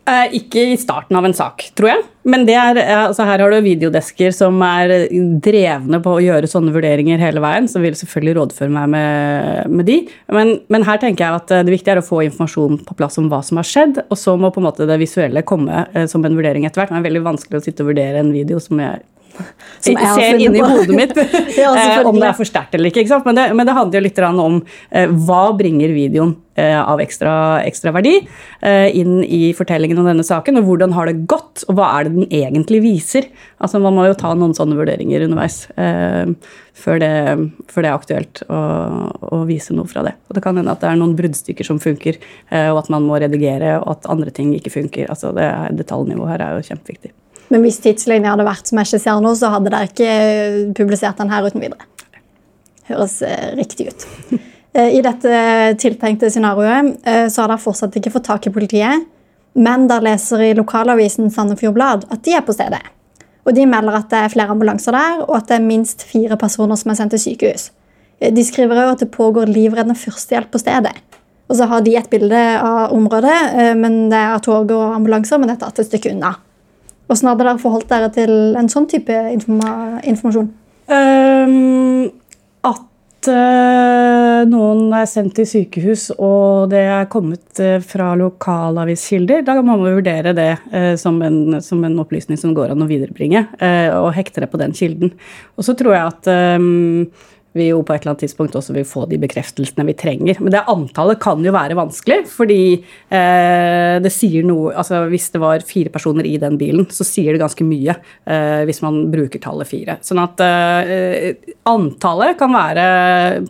Eh, 0.02 0.32
ikke 0.34 0.62
i 0.72 0.78
starten 0.80 1.14
av 1.14 1.22
en 1.28 1.34
sak, 1.36 1.68
tror 1.78 1.92
jeg. 1.92 2.00
Men 2.26 2.42
er, 2.50 2.76
eh, 2.76 3.04
altså 3.04 3.22
her 3.22 3.38
har 3.38 3.52
du 3.52 3.60
videodesker 3.62 4.32
som 4.34 4.56
er 4.66 5.06
drevne 5.38 6.00
på 6.02 6.16
å 6.16 6.22
gjøre 6.22 6.50
sånne 6.50 6.74
vurderinger 6.74 7.22
hele 7.22 7.38
veien, 7.42 7.68
så 7.70 7.78
vil 7.78 7.94
selvfølgelig 7.94 8.34
rådføre 8.40 8.74
meg 8.74 8.88
med, 8.90 9.70
med 9.70 9.86
de. 9.86 10.00
Men, 10.34 10.56
men, 10.74 10.82
her 10.82 10.98
tenker 10.98 11.22
jeg 11.22 11.38
at 11.38 11.54
eh, 11.54 11.62
det 11.62 11.76
viktige 11.76 11.94
er 11.94 12.02
å 12.02 12.06
få 12.06 12.24
informasjon 12.26 12.80
på 12.82 12.98
plass 12.98 13.20
om 13.22 13.30
hva 13.30 13.44
som 13.46 13.62
har 13.62 13.68
skjedd, 13.68 14.02
og 14.08 14.18
så 14.18 14.34
må 14.34 14.50
på 14.50 14.58
en 14.58 14.66
måte 14.72 14.90
det 14.90 14.98
visuelle 14.98 15.46
komme 15.46 15.86
eh, 15.94 16.10
som 16.10 16.26
en 16.26 16.34
vurdering 16.34 16.66
etter 16.66 16.82
hvert. 16.82 16.90
Det 16.90 16.98
er 16.98 17.06
veldig 17.06 17.26
vanskelig 17.28 17.62
å 17.62 17.66
sitte 17.68 17.86
og 17.86 17.92
vurdere 17.92 18.24
en 18.24 18.34
video 18.34 18.58
som 18.58 18.82
jeg 18.82 19.06
som 19.32 19.96
jeg 19.96 20.14
ser 20.16 20.40
inni 20.40 20.62
hodet 20.62 20.96
mitt 20.96 21.16
ja, 21.60 21.72
eh, 21.72 22.06
om 22.06 22.18
det 22.18 22.28
er 22.28 22.36
for 22.38 22.48
sterkt 22.48 22.76
eller 22.76 22.92
ikke. 22.92 23.04
ikke 23.04 23.20
men, 23.26 23.38
det, 23.38 23.48
men, 23.56 23.68
det, 23.68 23.76
handler 23.76 24.00
jo 24.00 24.06
litt 24.06 24.22
om 24.28 24.58
eh, 24.90 25.12
hva 25.26 25.42
bringer 25.58 25.94
videoen 25.94 26.34
eh, 26.54 26.78
av 26.78 27.00
ekstra, 27.02 27.34
ekstra 27.66 27.92
verdi 27.96 28.14
eh, 28.60 28.88
inn 28.98 29.22
i 29.24 29.52
fortellingen 29.56 30.00
om 30.02 30.08
denne 30.08 30.26
saken, 30.26 30.60
og 30.60 30.68
hvordan 30.68 30.96
har 30.96 31.08
det 31.08 31.24
gått, 31.30 31.64
og 31.68 31.78
hva 31.78 31.92
er 31.98 32.08
det 32.08 32.14
den 32.16 32.28
egentlig 32.42 32.82
viser? 32.84 33.30
Altså 33.62 33.80
Man 33.82 33.96
må 33.96 34.06
jo 34.08 34.18
ta 34.18 34.34
noen 34.36 34.54
sånne 34.56 34.78
vurderinger 34.78 35.26
underveis 35.26 35.64
eh, 35.76 36.34
før 36.72 37.02
det, 37.02 37.14
før, 37.70 37.84
det, 37.84 37.88
er 37.88 37.96
aktuelt 37.96 38.44
å, 38.48 38.60
å, 39.28 39.42
vise 39.48 39.74
noe 39.76 39.88
fra 39.90 40.04
det. 40.06 40.14
Og 40.28 40.38
Det 40.38 40.44
kan 40.44 40.56
hende 40.58 40.72
at 40.72 40.82
det 40.82 40.90
er 40.90 41.00
noen 41.00 41.16
bruddstykker 41.18 41.68
som 41.68 41.80
funker, 41.82 42.20
eh, 42.50 42.70
og 42.72 42.84
at 42.84 42.92
man 42.92 43.06
må 43.08 43.20
redigere, 43.22 43.78
og 43.82 43.96
at 43.96 44.12
andre 44.12 44.32
ting 44.34 44.54
ikke 44.56 44.72
funker. 44.72 45.10
Altså 45.12 45.34
det 45.36 45.50
Detaljnivået 45.82 46.34
her 46.34 46.46
er 46.46 46.56
jo 46.56 46.70
kjempeviktig. 46.72 47.12
Men 47.52 47.60
hvis 47.66 47.82
tidslinja 47.84 48.32
hadde 48.32 48.48
vært 48.48 48.70
som 48.70 48.80
jeg 48.80 48.88
skisserer 48.94 49.20
nå, 49.20 49.34
så 49.36 49.50
hadde 49.52 49.72
dere 49.72 49.88
ikke 49.90 50.12
publisert 50.78 51.20
den 51.20 51.32
her 51.32 51.44
uten 51.44 51.60
videre. 51.60 51.84
Høres 52.88 53.20
eh, 53.26 53.52
riktig 53.58 53.92
ut. 53.92 54.08
Eh, 54.72 54.94
I 54.96 55.00
dette 55.04 55.32
tiltenkte 55.76 56.30
scenarioet 56.32 57.02
eh, 57.04 57.26
så 57.28 57.42
har 57.42 57.50
dere 57.50 57.60
fortsatt 57.60 57.98
ikke 57.98 58.08
fått 58.14 58.24
tak 58.24 58.46
i 58.48 58.52
politiet, 58.54 59.02
men 59.52 59.82
dere 59.84 60.06
leser 60.06 60.46
i 60.46 60.54
lokalavisen 60.56 61.28
Sandefjord 61.28 61.74
Blad 61.76 62.06
at 62.08 62.22
de 62.24 62.32
er 62.38 62.40
på 62.46 62.54
stedet. 62.56 62.80
Og 63.44 63.52
De 63.52 63.66
melder 63.68 63.98
at 63.98 64.06
det 64.08 64.22
er 64.22 64.32
flere 64.32 64.54
ambulanser 64.54 64.96
der, 64.96 65.18
og 65.26 65.34
at 65.36 65.50
det 65.50 65.58
er 65.58 65.66
minst 65.66 66.06
fire 66.08 66.38
personer 66.40 66.80
som 66.80 66.88
er 66.88 66.96
sendt 67.02 67.12
til 67.12 67.20
sykehus. 67.20 67.66
De 68.16 68.46
skriver 68.48 68.80
også 68.80 68.94
at 68.94 69.04
det 69.04 69.10
pågår 69.12 69.52
livreddende 69.52 69.98
førstehjelp 70.06 70.48
på 70.56 70.62
stedet. 70.64 70.94
Og 71.52 71.58
så 71.60 71.68
har 71.68 71.84
de 71.84 71.98
et 72.00 72.08
bilde 72.08 72.40
av 72.56 72.96
området, 72.96 73.36
men 73.76 74.06
det 74.08 74.24
er 74.24 74.40
tog 74.40 74.72
og 74.72 74.96
ambulanser, 74.96 75.36
men 75.36 75.52
dette 75.52 75.68
er 75.68 75.84
et 75.84 75.90
stykke 75.90 76.14
unna. 76.16 76.32
Hvordan 77.06 77.32
hadde 77.32 77.46
dere 77.46 77.60
forholdt 77.60 77.90
dere 77.90 78.10
til 78.14 78.32
en 78.58 78.70
sånn 78.72 78.88
type 78.90 79.16
informa 79.32 80.00
informasjon? 80.08 80.50
Um, 80.92 82.08
at 82.66 83.28
uh, 83.30 84.42
noen 84.50 84.94
er 84.96 85.06
sendt 85.10 85.36
til 85.38 85.46
sykehus 85.48 86.08
og 86.16 86.72
det 86.72 86.82
er 86.90 87.10
kommet 87.12 87.62
uh, 87.62 87.76
fra 87.84 88.12
lokalaviskilder, 88.18 89.44
da 89.46 89.58
må 89.60 89.76
man 89.76 89.98
vurdere 89.98 90.34
det 90.36 90.50
uh, 90.72 90.94
som, 91.00 91.20
en, 91.24 91.60
som, 91.62 91.82
en, 91.86 92.00
opplysning 92.02 92.40
som 92.40 92.54
går 92.56 92.74
an 92.74 92.84
å 92.84 92.90
viderebringe, 92.90 93.44
og 93.98 94.10
hekte 94.16 94.44
det 94.44 94.50
på 94.52 94.60
den 94.60 94.74
kilden. 94.76 95.14
Og 95.56 95.66
så 95.66 95.76
tror 95.78 95.94
jeg 95.96 96.10
at 96.10 96.32
um, 96.58 97.06
vi 97.56 97.68
jo 97.68 97.82
på 97.84 97.92
et 97.94 98.02
eller 98.02 98.14
annet 98.14 98.24
tidspunkt 98.24 98.56
også 98.56 98.74
vil 98.76 98.86
få 98.88 99.04
de 99.10 99.18
bekreftelsene 99.20 99.84
vi 99.90 99.94
trenger. 99.98 100.38
Men 100.40 100.54
det 100.54 100.64
antallet 100.70 101.20
kan 101.22 101.42
jo 101.44 101.52
være 101.54 101.76
vanskelig, 101.76 102.22
fordi 102.32 102.62
eh, 102.80 103.96
det 104.02 104.12
sier 104.14 104.46
noe 104.48 104.72
altså 104.78 105.02
Hvis 105.10 105.28
det 105.34 105.40
var 105.42 105.64
fire 105.66 105.92
personer 105.92 106.26
i 106.28 106.38
den 106.40 106.56
bilen, 106.60 106.86
så 106.92 107.04
sier 107.06 107.34
det 107.34 107.42
ganske 107.42 107.66
mye 107.66 107.94
eh, 108.24 108.62
hvis 108.68 108.80
man 108.84 109.02
bruker 109.12 109.42
tallet 109.42 109.68
fire. 109.68 109.98
Sånn 110.04 110.22
at 110.22 110.40
eh, 110.44 111.32
antallet 111.68 112.38
kan 112.40 112.54
være 112.54 112.86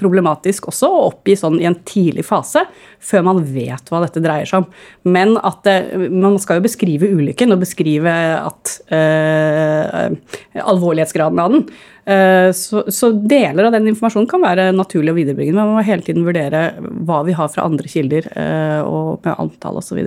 problematisk 0.00 0.70
også 0.72 0.90
å 0.90 1.04
oppgi 1.12 1.36
sånn 1.38 1.60
i 1.62 1.68
en 1.68 1.78
tidlig 1.86 2.26
fase, 2.26 2.64
før 3.02 3.26
man 3.30 3.42
vet 3.54 3.90
hva 3.90 4.02
dette 4.04 4.22
dreier 4.24 4.48
seg 4.48 4.64
om. 4.64 4.68
Men 5.14 5.36
at 5.38 5.62
det, 5.66 6.10
man 6.10 6.38
skal 6.42 6.58
jo 6.58 6.66
beskrive 6.66 7.10
ulykken 7.12 7.54
og 7.54 7.62
beskrive 7.62 8.12
at 8.40 8.76
eh, 8.94 10.12
alvorlighetsgraden 10.62 11.42
av 11.42 11.56
den. 11.56 11.66
Eh, 12.04 12.52
så, 12.52 12.82
så, 12.90 13.12
deler 13.12 13.68
av 13.68 13.72
den 13.76 13.86
informasjonen 13.92 14.26
kan 14.30 14.42
være 14.42 14.70
naturlig 14.74 15.12
å 15.12 15.16
viderebringe. 15.16 15.54
Men 15.54 15.68
man 15.70 15.78
må 15.78 15.86
hele 15.86 16.04
tiden 16.04 16.26
vurdere 16.26 16.64
hva 17.06 17.22
vi 17.26 17.36
har 17.38 17.50
fra 17.52 17.66
andre 17.68 17.90
kilder, 17.90 18.28
eh, 18.34 18.80
og 18.82 19.22
med 19.22 19.38
antall 19.38 19.78
osv. 19.78 20.00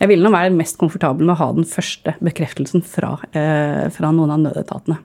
Jeg 0.00 0.10
vil 0.10 0.24
nå 0.24 0.32
være 0.32 0.54
mest 0.54 0.78
komfortabel 0.80 1.26
med 1.26 1.36
å 1.36 1.40
ha 1.42 1.50
den 1.56 1.68
første 1.68 2.16
bekreftelsen 2.24 2.84
fra, 2.84 3.18
eh, 3.32 3.84
fra 3.94 4.12
noen 4.12 4.32
av 4.32 4.40
nødetatene. 4.48 4.98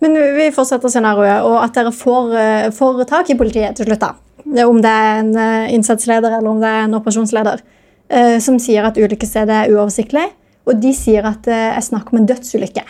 Men 0.00 0.12
vi 0.36 0.50
fortsetter 0.52 0.92
scenarioet, 0.92 1.44
og 1.46 1.62
at 1.62 1.72
dere 1.72 1.92
får, 1.94 2.34
får 2.76 3.06
tak 3.08 3.30
i 3.32 3.36
politiet 3.38 3.78
til 3.78 3.86
slutt. 3.86 4.00
da. 4.00 4.12
Om 4.44 4.82
det 4.82 4.92
er 4.92 5.20
en 5.22 5.32
innsatsleder 5.72 6.36
eller 6.36 6.50
om 6.50 6.60
det 6.60 6.68
er 6.68 6.84
en 6.84 6.98
operasjonsleder. 7.00 7.62
Som 8.38 8.58
sier 8.60 8.84
at 8.84 9.00
ulykkesstedet 9.00 9.56
er 9.56 9.72
uoversiktlig, 9.72 10.28
og 10.68 10.78
de 10.82 10.92
sier 10.92 11.24
at 11.24 11.42
det 11.48 11.56
er 11.56 11.80
snakk 11.80 12.12
om 12.12 12.20
en 12.20 12.28
dødsulykke. 12.28 12.84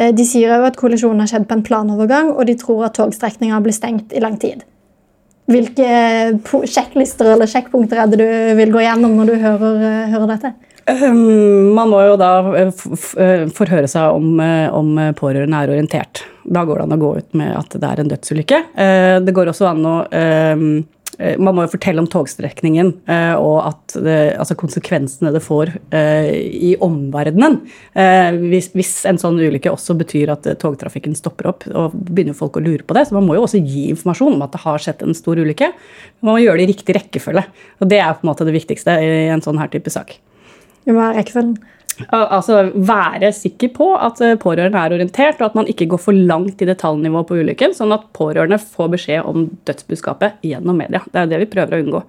Eh, 0.00 0.14
de 0.16 0.24
sier 0.26 0.52
òg 0.56 0.70
at 0.70 0.80
kollisjonen 0.80 1.24
har 1.24 1.30
skjedd 1.30 1.46
på 1.50 1.58
en 1.58 1.66
planovergang, 1.66 2.32
og 2.32 2.48
de 2.48 2.56
tror 2.58 2.86
at 2.88 2.96
togstrekninga 2.96 3.60
blir 3.64 3.76
stengt 3.76 4.14
i 4.16 4.22
lang 4.22 4.38
tid. 4.40 4.64
Hvilke 5.50 5.90
sjekklister 6.70 7.32
eller 7.34 7.50
sjekkpunkter 7.50 7.98
er 7.98 8.10
det 8.10 8.20
du 8.20 8.58
vil 8.60 8.72
gå 8.72 8.84
gjennom 8.84 9.16
når 9.18 9.32
du 9.32 9.38
hører, 9.42 9.80
eh, 9.88 10.12
hører 10.14 10.36
dette? 10.36 10.52
Ehm, 10.90 11.74
man 11.76 11.90
må 11.90 12.00
jo 12.06 12.14
da 12.18 12.30
eh, 12.62 12.70
forhøre 13.52 13.90
seg 13.90 14.14
om, 14.16 14.40
om 14.40 14.94
pårørende 15.18 15.58
er 15.58 15.74
orientert. 15.74 16.22
Da 16.46 16.64
går 16.64 16.80
det 16.80 16.86
an 16.86 16.96
å 16.96 17.02
gå 17.02 17.10
ut 17.18 17.36
med 17.36 17.52
at 17.58 17.76
det 17.76 17.90
er 17.90 18.00
en 18.00 18.14
dødsulykke. 18.14 18.62
Det 19.26 19.34
går 19.36 19.52
også 19.52 19.68
an 19.68 19.84
å 19.86 19.96
ehm, 20.08 20.64
Eh, 20.99 20.99
man 21.40 21.56
må 21.56 21.64
jo 21.66 21.72
fortelle 21.74 22.00
om 22.02 22.08
togstrekningen 22.10 22.92
eh, 23.10 23.34
og 23.36 23.92
det, 23.92 24.16
altså 24.40 24.56
konsekvensene 24.58 25.32
det 25.34 25.42
får 25.44 25.72
eh, 25.96 26.30
i 26.70 26.72
omverdenen. 26.80 27.58
Hvis, 28.40 28.70
hvis, 28.76 28.92
en 29.08 29.18
sånn 29.20 29.38
ulykke 29.40 29.72
også 29.72 29.96
betyr 30.00 30.32
at 30.32 30.46
togtrafikken 30.62 31.16
stopper 31.18 31.50
opp, 31.52 31.66
og 31.68 31.94
begynner 31.94 32.36
folk 32.36 32.56
å 32.56 32.64
lure 32.64 32.86
på 32.86 32.96
det. 32.96 33.06
Så 33.08 33.16
man 33.16 33.26
må 33.26 33.36
jo 33.36 33.44
også 33.44 33.60
gi 33.60 33.88
informasjon 33.92 34.36
om 34.36 34.46
at 34.46 34.54
det 34.54 34.62
har 34.64 34.82
skjedd 34.82 35.04
en 35.04 35.16
stor 35.16 35.40
ulykke. 35.40 35.70
Man 36.24 36.34
må 36.34 36.40
gjøre 36.42 36.62
det 36.62 36.68
i 36.68 36.72
riktig 36.72 36.96
rekkefølge. 36.96 37.44
Og 37.80 37.90
det 37.90 38.00
er 38.00 38.16
på 38.16 38.24
en 38.24 38.32
måte 38.32 38.46
det 38.48 38.56
viktigste 38.56 38.96
i 39.02 39.28
en 39.34 39.44
sånn 39.44 39.60
her 39.60 39.70
type 39.72 39.92
sak. 39.92 40.16
Hva 40.88 41.10
er 41.10 41.20
rekkefølgen? 41.20 41.58
Altså 42.36 42.62
være 42.74 43.32
sikker 43.36 43.72
på 43.76 43.92
at 43.98 44.20
eh, 44.24 44.36
pårørende 44.40 44.80
er 44.80 44.96
orientert, 44.96 45.40
og 45.40 45.50
at 45.50 45.56
man 45.58 45.70
ikke 45.70 45.88
går 45.92 46.02
for 46.02 46.16
langt 46.16 46.62
i 46.62 46.68
detaljnivå 46.68 47.24
på 47.28 47.40
ulykken, 47.40 47.74
sånn 47.76 47.94
at 47.96 48.08
pårørende 48.16 48.60
får 48.62 48.92
beskjed 48.96 49.26
om 49.30 49.48
dødsbudskapet 49.68 50.44
gjennom 50.46 50.78
media. 50.80 51.02
Det 51.10 51.24
er 51.24 51.32
det 51.32 51.42
vi 51.44 51.50
prøver 51.54 51.76
å 51.78 51.82
unngå. 51.84 52.04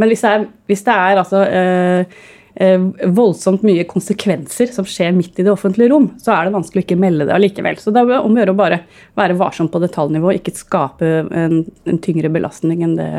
Men 0.00 0.12
hvis 0.12 0.24
det 0.24 0.32
er, 0.32 0.48
hvis 0.68 0.84
det 0.86 0.96
er 0.96 1.20
altså, 1.22 1.42
øh, 1.60 2.18
øh, 2.66 2.88
voldsomt 3.16 3.64
mye 3.66 3.86
konsekvenser 3.88 4.72
som 4.74 4.88
skjer 4.88 5.14
midt 5.16 5.40
i 5.40 5.46
det 5.46 5.52
offentlige 5.52 5.92
rom, 5.92 6.10
så 6.22 6.34
er 6.34 6.46
det 6.46 6.56
vanskelig 6.56 6.82
å 6.82 6.86
ikke 6.86 7.00
melde 7.00 7.28
det 7.28 7.36
allikevel. 7.36 7.80
Så 7.80 7.94
det 7.94 8.04
er 8.04 8.18
om 8.18 8.36
å 8.36 8.42
gjøre 8.42 8.56
å 8.56 8.60
bare 8.60 8.82
være 9.18 9.38
varsom 9.40 9.70
på 9.72 9.82
detaljnivå, 9.84 10.34
ikke 10.36 10.56
skape 10.56 11.12
en, 11.30 11.62
en 11.88 12.02
tyngre 12.04 12.32
belastning 12.32 12.84
enn 12.84 12.98
det, 13.00 13.10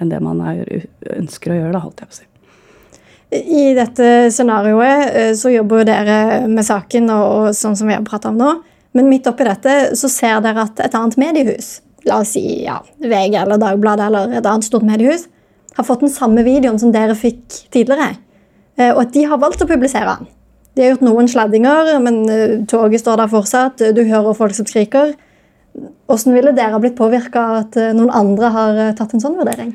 enn 0.00 0.14
det 0.14 0.22
man 0.24 0.42
er, 0.54 0.88
ønsker 1.18 1.52
å 1.52 1.60
gjøre. 1.60 1.76
Da, 1.76 1.84
holdt 1.84 2.04
jeg 2.04 2.10
på 2.10 2.16
å 2.16 2.20
si. 2.22 2.27
I 3.30 3.74
dette 3.76 4.30
scenarioet 4.32 5.10
eh, 5.12 5.32
så 5.36 5.52
jobber 5.52 5.84
dere 5.84 6.46
med 6.48 6.64
saken, 6.64 7.10
og, 7.12 7.50
sånn 7.56 7.76
som 7.76 7.90
vi 7.90 7.96
har 7.96 8.06
pratet 8.06 8.30
om 8.32 8.40
nå. 8.40 8.54
Men 8.96 9.10
midt 9.10 9.28
oppi 9.28 9.44
dette 9.44 9.74
så 10.00 10.08
ser 10.08 10.40
dere 10.44 10.64
at 10.64 10.80
et 10.80 10.96
annet 10.96 11.18
mediehus 11.20 11.78
la 12.08 12.20
oss 12.22 12.32
si 12.36 12.44
ja, 12.64 12.78
VG 13.02 13.36
eller 13.36 13.60
Dagbladet 13.60 14.06
eller 14.08 14.38
et 14.38 14.46
annet 14.46 14.66
stort 14.66 14.86
mediehus, 14.86 15.26
har 15.76 15.86
fått 15.86 16.02
den 16.02 16.12
samme 16.12 16.42
videoen 16.46 16.78
som 16.80 16.92
dere 16.94 17.14
fikk 17.18 17.44
tidligere, 17.74 18.16
eh, 18.78 18.90
og 18.94 19.04
at 19.04 19.14
de 19.14 19.24
har 19.28 19.40
valgt 19.42 19.62
å 19.62 19.68
publisere 19.68 20.16
den. 20.16 20.30
De 20.76 20.84
har 20.84 20.94
gjort 20.94 21.06
noen 21.06 21.28
sladdinger, 21.30 21.92
men 22.02 22.22
eh, 22.32 22.54
toget 22.70 23.02
står 23.02 23.20
der 23.20 23.32
fortsatt. 23.32 23.82
Du 23.94 24.02
hører 24.06 24.38
folk 24.38 24.56
som 24.56 24.68
skriker. 24.68 25.12
Hvordan 26.08 26.34
ville 26.34 26.54
dere 26.56 26.80
blitt 26.82 26.96
påvirka 26.98 27.44
av 27.44 27.60
at 27.60 27.76
noen 27.94 28.10
andre 28.14 28.50
har 28.54 28.80
tatt 28.98 29.12
en 29.14 29.22
sånn 29.22 29.36
vurdering? 29.38 29.74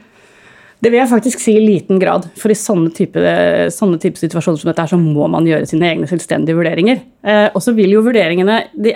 Det 0.83 0.91
vil 0.91 0.99
jeg 0.99 1.11
faktisk 1.13 1.39
si 1.39 1.53
i 1.55 1.63
liten 1.63 1.99
grad. 2.01 2.25
For 2.39 2.51
i 2.51 2.57
sånne 2.57 2.91
type, 2.95 3.21
sånne 3.71 3.99
type 4.03 4.19
situasjoner 4.19 4.59
som 4.59 4.71
dette 4.71 4.83
her, 4.83 4.91
så 4.91 4.99
må 4.99 5.29
man 5.31 5.47
gjøre 5.47 5.69
sine 5.69 5.87
egne 5.93 6.09
selvstendige 6.09 6.57
vurderinger. 6.59 6.99
Eh, 7.23 7.47
og 7.53 7.63
så 7.63 7.71
vil 7.77 7.93
jo 7.95 8.03
vurderingene 8.03 8.59
de, 8.75 8.95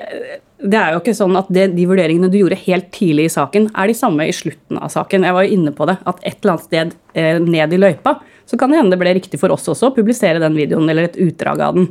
det 0.58 0.80
er 0.80 0.96
jo 0.96 1.02
ikke 1.04 1.14
sånn 1.16 1.38
at 1.38 1.50
det, 1.54 1.68
De 1.78 1.86
vurderingene 1.86 2.32
du 2.34 2.40
gjorde 2.40 2.58
helt 2.64 2.90
tidlig 2.96 3.28
i 3.28 3.34
saken, 3.34 3.70
er 3.78 3.88
de 3.88 3.96
samme 3.96 4.26
i 4.28 4.36
slutten 4.36 4.80
av 4.82 4.92
saken. 4.92 5.28
Jeg 5.28 5.38
var 5.38 5.46
jo 5.46 5.60
inne 5.60 5.74
på 5.76 5.88
det, 5.88 6.00
at 6.10 6.24
et 6.24 6.40
eller 6.42 6.56
annet 6.56 6.68
sted 6.68 6.98
eh, 7.14 7.38
ned 7.44 7.76
i 7.78 7.80
løypa 7.82 8.18
så 8.48 8.58
kan 8.60 8.72
det 8.72 8.80
hende 8.80 8.96
det 8.96 9.02
ble 9.02 9.12
riktig 9.18 9.40
for 9.42 9.52
oss 9.52 9.68
også 9.68 9.90
å 9.90 9.96
publisere 9.96 10.40
den 10.40 10.56
videoen 10.56 10.88
eller 10.88 11.10
et 11.10 11.20
utdrag 11.20 11.62
av 11.66 11.76
den. 11.76 11.90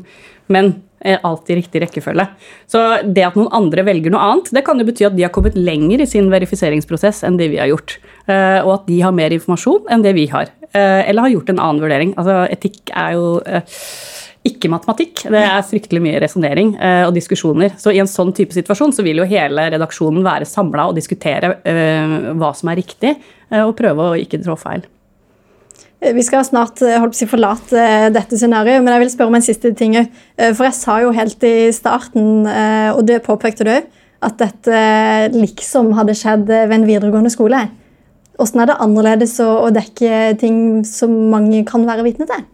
Men 0.53 0.73
alt 1.05 1.51
i 1.51 1.59
riktig 1.59 1.83
rekkefølge. 1.83 2.27
Så 2.71 2.83
det 3.05 3.25
at 3.27 3.37
noen 3.39 3.53
andre 3.55 3.85
velger 3.87 4.13
noe 4.13 4.25
annet, 4.25 4.51
det 4.55 4.65
kan 4.67 4.81
jo 4.81 4.87
bety 4.89 5.07
at 5.09 5.17
de 5.17 5.27
har 5.27 5.33
kommet 5.35 5.59
lenger 5.59 6.03
i 6.03 6.09
sin 6.09 6.31
verifiseringsprosess 6.33 7.23
enn 7.27 7.39
det 7.41 7.51
vi 7.53 7.61
har 7.61 7.71
gjort. 7.71 7.99
Eh, 8.27 8.61
og 8.65 8.73
at 8.79 8.87
de 8.89 9.01
har 9.05 9.15
mer 9.15 9.35
informasjon 9.37 9.91
enn 9.93 10.05
det 10.05 10.17
vi 10.17 10.27
har. 10.33 10.51
Eh, 10.73 11.03
eller 11.07 11.27
har 11.27 11.35
gjort 11.37 11.53
en 11.53 11.63
annen 11.63 11.83
vurdering. 11.85 12.15
Altså, 12.17 12.41
etikk 12.53 12.95
er 12.95 13.17
jo 13.17 13.27
ikke 14.47 14.71
matematikk. 14.71 15.25
Det 15.35 15.43
er 15.43 15.67
fryktelig 15.67 16.03
mye 16.05 16.21
resonnering 16.23 16.77
og 16.79 17.17
diskusjoner. 17.17 17.73
Så 17.83 17.91
i 17.91 17.99
en 17.99 18.07
sånn 18.07 18.31
type 18.31 18.55
situasjon 18.55 18.95
så 18.95 19.03
vil 19.03 19.19
jo 19.19 19.27
hele 19.27 19.65
redaksjonen 19.75 20.23
være 20.23 20.47
samla 20.47 20.85
og 20.93 20.95
diskutere 20.95 21.57
hva 22.39 22.53
som 22.55 22.71
er 22.71 22.79
riktig, 22.79 23.17
og 23.51 23.75
prøve 23.75 24.07
å 24.07 24.21
ikke 24.23 24.39
trå 24.47 24.55
feil. 24.61 24.87
Vi 26.15 26.23
skal 26.23 26.45
snart 26.47 26.79
si, 27.17 27.27
forlate 27.27 28.11
dette 28.15 28.39
scenarioet, 28.39 28.85
men 28.85 28.93
jeg 28.95 29.03
vil 29.03 29.11
spørre 29.11 29.33
om 29.33 29.39
en 29.39 29.45
siste 29.45 29.73
ting. 29.75 29.97
For 30.39 30.69
jeg 30.69 30.77
sa 30.77 31.01
jo 31.03 31.15
helt 31.17 31.43
i 31.49 31.73
starten, 31.75 32.47
og 32.95 33.01
det 33.09 33.25
påpekte 33.27 33.67
du 33.67 33.73
òg, 33.75 33.89
at 34.27 34.39
dette 34.41 34.83
liksom 35.35 35.91
hadde 35.99 36.15
skjedd 36.17 36.47
ved 36.47 36.77
en 36.79 36.87
videregående 36.89 37.33
skole. 37.35 37.65
Hvordan 38.37 38.63
er 38.63 38.71
det 38.71 38.83
annerledes 38.85 39.39
å, 39.45 39.49
å 39.65 39.73
dekke 39.73 40.37
ting 40.41 40.59
som 40.87 41.13
mange 41.33 41.65
kan 41.69 41.87
være 41.89 42.05
vitne 42.07 42.29
til? 42.29 42.45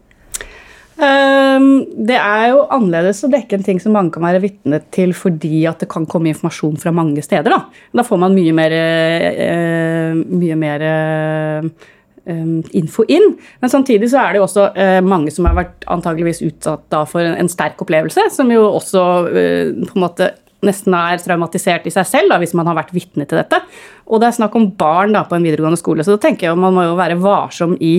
Um, 1.02 1.82
det 2.06 2.18
er 2.20 2.52
jo 2.52 2.66
annerledes 2.70 3.24
å 3.26 3.30
dekke 3.32 3.56
en 3.56 3.64
ting 3.66 3.80
som 3.82 3.94
mange 3.96 4.12
kan 4.14 4.22
være 4.22 4.42
vitne 4.44 4.78
til 4.94 5.14
fordi 5.16 5.64
at 5.66 5.80
det 5.82 5.88
kan 5.90 6.04
komme 6.06 6.30
informasjon 6.30 6.76
fra 6.78 6.92
mange 6.94 7.24
steder. 7.24 7.50
Da, 7.50 7.88
da 7.98 8.04
får 8.06 8.20
man 8.22 8.36
mye 8.36 8.52
mer, 8.54 8.76
uh, 8.76 10.20
mye 10.30 10.58
mer 10.60 10.84
uh, 10.86 11.88
info 12.24 13.02
inn. 13.10 13.32
Men 13.60 13.72
samtidig 13.72 14.12
så 14.12 14.20
er 14.22 14.34
det 14.34 14.38
jo 14.38 14.44
også 14.46 14.68
uh, 14.76 15.00
mange 15.02 15.32
som 15.34 15.48
har 15.48 15.56
vært 15.58 15.86
antageligvis 15.90 16.44
utsatt 16.46 16.84
da 16.92 17.02
for 17.08 17.26
en, 17.26 17.50
sterk 17.50 17.80
opplevelse, 17.82 18.28
som 18.30 18.52
jo 18.52 18.62
også 18.68 19.02
på 19.32 19.96
en 19.96 20.04
måte 20.04 20.30
nesten 20.66 20.94
er 20.94 21.20
traumatisert 21.22 21.86
i 21.88 21.92
seg 21.92 22.06
selv 22.06 22.32
da, 22.32 22.38
hvis 22.38 22.54
man 22.54 22.68
har 22.70 22.76
vært 22.78 22.92
vitne 22.94 23.26
til 23.28 23.40
dette. 23.40 23.58
Og 24.06 24.22
det 24.22 24.28
er 24.28 24.36
snakk 24.38 24.54
om 24.58 24.68
barn 24.78 25.14
da, 25.16 25.24
på 25.26 25.36
en 25.36 25.46
videregående 25.46 25.80
skole, 25.80 26.06
så 26.06 26.14
da 26.14 26.22
tenker 26.22 26.48
jeg 26.48 26.60
man 26.60 26.74
må 26.76 26.86
jo 26.86 26.98
være 26.98 27.18
varsom 27.22 27.74
i 27.82 27.96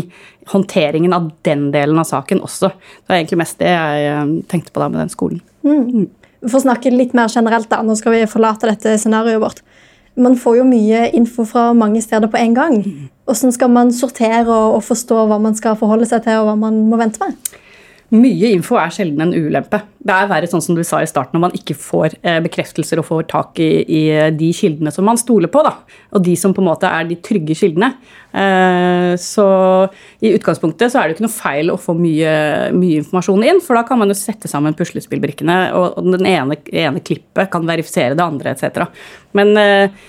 håndteringen 0.51 1.15
av 1.15 1.29
den 1.47 1.69
delen 1.75 1.99
av 1.99 2.07
saken 2.09 2.43
også. 2.43 2.71
Det 2.71 3.11
er 3.11 3.19
egentlig 3.19 3.41
mest 3.43 3.59
det 3.59 3.71
jeg 3.71 4.09
eh, 4.09 4.35
tenkte 4.51 4.73
på 4.73 4.83
da 4.83 4.89
med 4.91 5.03
den 5.03 5.13
skolen. 5.13 5.43
Mm. 5.67 6.07
For 6.43 6.59
å 6.59 6.65
snakke 6.65 6.91
litt 6.91 7.15
mer 7.15 7.31
generelt, 7.31 7.69
da, 7.71 7.81
nå 7.83 7.95
skal 7.99 8.17
vi 8.17 8.25
forlate 8.31 8.67
dette 8.71 8.97
scenarioet 8.99 9.43
vårt. 9.43 9.63
Man 10.15 10.37
får 10.37 10.59
jo 10.59 10.63
mye 10.67 11.07
info 11.17 11.45
fra 11.49 11.71
mange 11.73 12.01
steder 12.01 12.27
på 12.29 12.37
en 12.37 12.55
gang. 12.55 12.75
Hvordan 13.25 13.51
skal 13.51 13.69
man 13.69 13.93
sortere 13.93 14.53
og 14.53 14.83
forstå 14.83 15.25
hva 15.25 15.39
man 15.41 15.55
skal 15.55 15.75
forholde 15.79 16.05
seg 16.05 16.25
til, 16.25 16.41
og 16.41 16.51
hva 16.51 16.55
man 16.67 16.83
må 16.89 16.99
vente 17.01 17.23
med? 17.23 17.33
Mye 18.13 18.51
info 18.53 18.75
er 18.77 18.91
sjelden 18.93 19.23
en 19.23 19.31
ulempe. 19.33 19.79
Det 20.03 20.13
er 20.13 20.27
verre 20.29 20.47
sånn 20.49 20.61
som 20.61 20.75
du 20.77 20.83
sa 20.85 20.99
i 21.01 21.07
starten, 21.09 21.37
når 21.37 21.43
man 21.47 21.55
ikke 21.57 21.73
får 21.79 22.17
eh, 22.21 22.37
bekreftelser 22.43 22.99
og 23.01 23.07
får 23.07 23.23
tak 23.31 23.61
i, 23.63 23.69
i, 23.87 24.01
de 24.37 24.49
kildene 24.53 24.91
som 24.93 25.07
man 25.07 25.17
stoler 25.17 25.49
på. 25.49 25.63
Da. 25.65 25.71
Og 26.13 26.21
de 26.25 26.35
som 26.37 26.53
på 26.53 26.61
en 26.61 26.67
måte 26.67 26.89
er 26.89 27.07
de 27.09 27.17
trygge 27.25 27.55
kildene. 27.57 27.93
Eh, 28.35 29.13
så 29.21 29.47
i 30.21 30.33
utgangspunktet 30.35 30.93
så 30.93 30.99
er 30.99 31.09
det 31.09 31.17
ikke 31.17 31.25
noe 31.25 31.33
feil 31.33 31.73
å 31.73 31.79
få 31.81 31.95
mye, 31.97 32.33
mye 32.77 32.99
informasjon 33.01 33.47
inn, 33.49 33.61
for 33.65 33.79
da 33.79 33.85
kan 33.87 34.01
man 34.01 34.13
jo 34.13 34.19
sette 34.19 34.51
sammen 34.51 34.77
puslespillbrikkene, 34.77 35.57
og, 35.79 36.01
den 36.13 36.27
ene, 36.29 36.59
ene, 36.69 37.01
klippet 37.01 37.49
kan 37.53 37.65
verifisere 37.65 38.19
det 38.19 38.27
andre, 38.27 38.53
etc. 38.53 38.83
Men 39.39 39.55
eh, 39.57 40.03